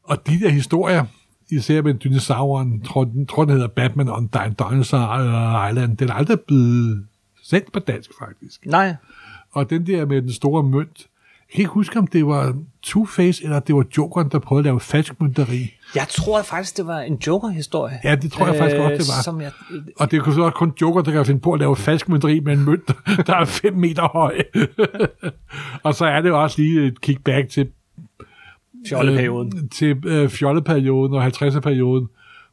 Og 0.04 0.26
de 0.26 0.40
der 0.40 0.48
historier, 0.48 1.04
især 1.50 1.82
med 1.82 1.94
dinosauren, 1.94 2.80
tror, 2.82 3.04
den- 3.04 3.26
tror 3.26 3.44
den 3.44 3.52
hedder 3.52 3.68
Batman 3.68 4.08
on 4.08 4.30
Dinosaur 4.58 5.68
Island, 5.68 5.96
den 5.96 6.08
er 6.08 6.14
aldrig 6.14 6.40
blevet 6.40 7.06
sendt 7.42 7.72
på 7.72 7.78
dansk, 7.78 8.10
faktisk. 8.20 8.66
Nej, 8.66 8.94
Og 9.52 9.70
den 9.70 9.86
der 9.86 10.06
med 10.06 10.22
den 10.22 10.32
store 10.32 10.62
mønt, 10.62 11.06
kan 11.52 11.60
ikke 11.60 11.72
huske, 11.72 11.98
om 11.98 12.06
det 12.06 12.26
var 12.26 12.54
Two-Face, 12.86 13.44
eller 13.44 13.60
det 13.60 13.74
var 13.74 13.84
Jokeren, 13.96 14.28
der 14.28 14.38
prøvede 14.38 14.60
at 14.60 14.64
lave 14.64 14.80
falskmynderi. 14.80 15.74
Jeg 15.94 16.06
tror 16.08 16.42
faktisk, 16.42 16.76
det 16.76 16.86
var 16.86 17.00
en 17.00 17.18
Joker-historie. 17.26 18.00
Ja, 18.04 18.14
det 18.14 18.32
tror 18.32 18.46
jeg 18.46 18.56
faktisk 18.56 18.76
godt, 18.76 18.92
det 18.92 18.98
var. 19.16 19.22
Som 19.22 19.40
jeg, 19.40 19.52
Og 19.96 20.10
det 20.10 20.18
er 20.18 20.32
så 20.32 20.50
kun 20.54 20.72
Joker, 20.80 21.02
der 21.02 21.12
kan 21.12 21.26
finde 21.26 21.40
på 21.40 21.52
at 21.52 21.58
lave 21.58 21.76
falskmynderi 21.76 22.40
med 22.40 22.52
en 22.52 22.64
mønt, 22.64 22.88
der 23.26 23.34
er 23.34 23.44
5 23.44 23.74
meter 23.74 24.08
høj. 24.08 24.42
og 25.86 25.94
så 25.94 26.04
er 26.06 26.20
det 26.20 26.28
jo 26.28 26.42
også 26.42 26.62
lige 26.62 26.86
et 26.86 27.00
kickback 27.00 27.48
til 27.48 27.68
fjolleperioden. 28.88 29.52
Øh, 29.56 29.70
til 29.70 30.06
øh, 30.06 30.28
fjolleperioden 30.28 31.14
og 31.14 31.26
50'er-perioden, 31.26 32.08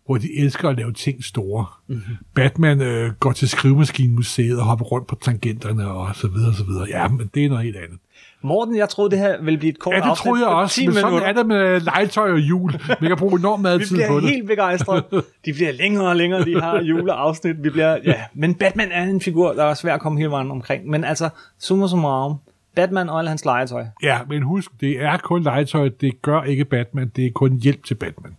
hvor 0.05 0.17
de 0.17 0.37
elsker 0.39 0.69
at 0.69 0.77
lave 0.77 0.93
ting 0.93 1.23
store. 1.23 1.65
Mhm. 1.87 1.97
Mm-hmm. 1.97 2.15
Batman 2.35 2.81
øh, 2.81 3.11
går 3.19 3.31
til 3.31 3.49
skrivemaskinmuseet 3.49 4.59
og 4.59 4.65
hopper 4.65 4.85
rundt 4.85 5.07
på 5.07 5.15
tangenterne 5.21 5.87
og 5.91 6.15
så 6.15 6.27
videre 6.27 6.49
og 6.49 6.55
så 6.55 6.63
videre. 6.63 6.85
Ja, 6.89 7.07
men 7.07 7.29
det 7.33 7.45
er 7.45 7.49
noget 7.49 7.63
helt 7.63 7.77
andet. 7.77 7.99
Morten, 8.41 8.77
jeg 8.77 8.89
troede, 8.89 9.11
det 9.11 9.19
her 9.19 9.41
ville 9.41 9.57
blive 9.57 9.71
et 9.71 9.79
kort 9.79 9.93
Ja, 9.93 9.97
det 9.99 10.03
afsnit 10.05 10.23
troede 10.23 10.41
jeg 10.47 10.55
også, 10.55 10.75
10 10.75 10.85
men 10.85 10.93
sådan 10.93 11.07
minutter. 11.07 11.27
er 11.27 11.33
det 11.33 11.45
med 11.45 11.79
legetøj 11.79 12.31
og 12.31 12.39
jul. 12.39 12.71
Man 13.01 13.07
kan 13.09 13.17
bruge 13.17 13.39
enormt 13.39 13.61
meget 13.61 13.79
Vi 13.81 13.85
tid 13.85 13.95
på 13.95 14.01
bliver 14.07 14.19
det. 14.19 14.29
helt 14.29 14.47
begejstrede. 14.47 15.03
De 15.45 15.53
bliver 15.53 15.71
længere 15.71 16.07
og 16.07 16.15
længere, 16.15 16.45
de 16.45 16.51
her 16.61 16.81
juleafsnit. 16.89 17.63
Vi 17.63 17.69
bliver, 17.69 17.97
ja. 18.05 18.23
Men 18.33 18.55
Batman 18.55 18.91
er 18.91 19.03
en 19.03 19.21
figur, 19.21 19.53
der 19.53 19.63
er 19.63 19.73
svær 19.73 19.93
at 19.93 20.01
komme 20.01 20.17
hele 20.19 20.31
vejen 20.31 20.51
omkring. 20.51 20.87
Men 20.89 21.03
altså, 21.03 21.29
summa 21.59 21.87
summarum, 21.87 22.35
Batman 22.75 23.09
og 23.09 23.19
alle 23.19 23.29
hans 23.29 23.45
legetøj. 23.45 23.85
Ja, 24.03 24.19
men 24.29 24.43
husk, 24.43 24.71
det 24.81 25.01
er 25.01 25.17
kun 25.17 25.43
legetøj. 25.43 25.89
Det 26.01 26.21
gør 26.21 26.43
ikke 26.43 26.65
Batman. 26.65 27.11
Det 27.15 27.25
er 27.25 27.31
kun 27.35 27.59
hjælp 27.63 27.83
til 27.83 27.95
Batman. 27.95 28.35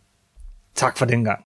Tak 0.75 0.99
for 0.99 1.05
den 1.07 1.25
gang. 1.25 1.39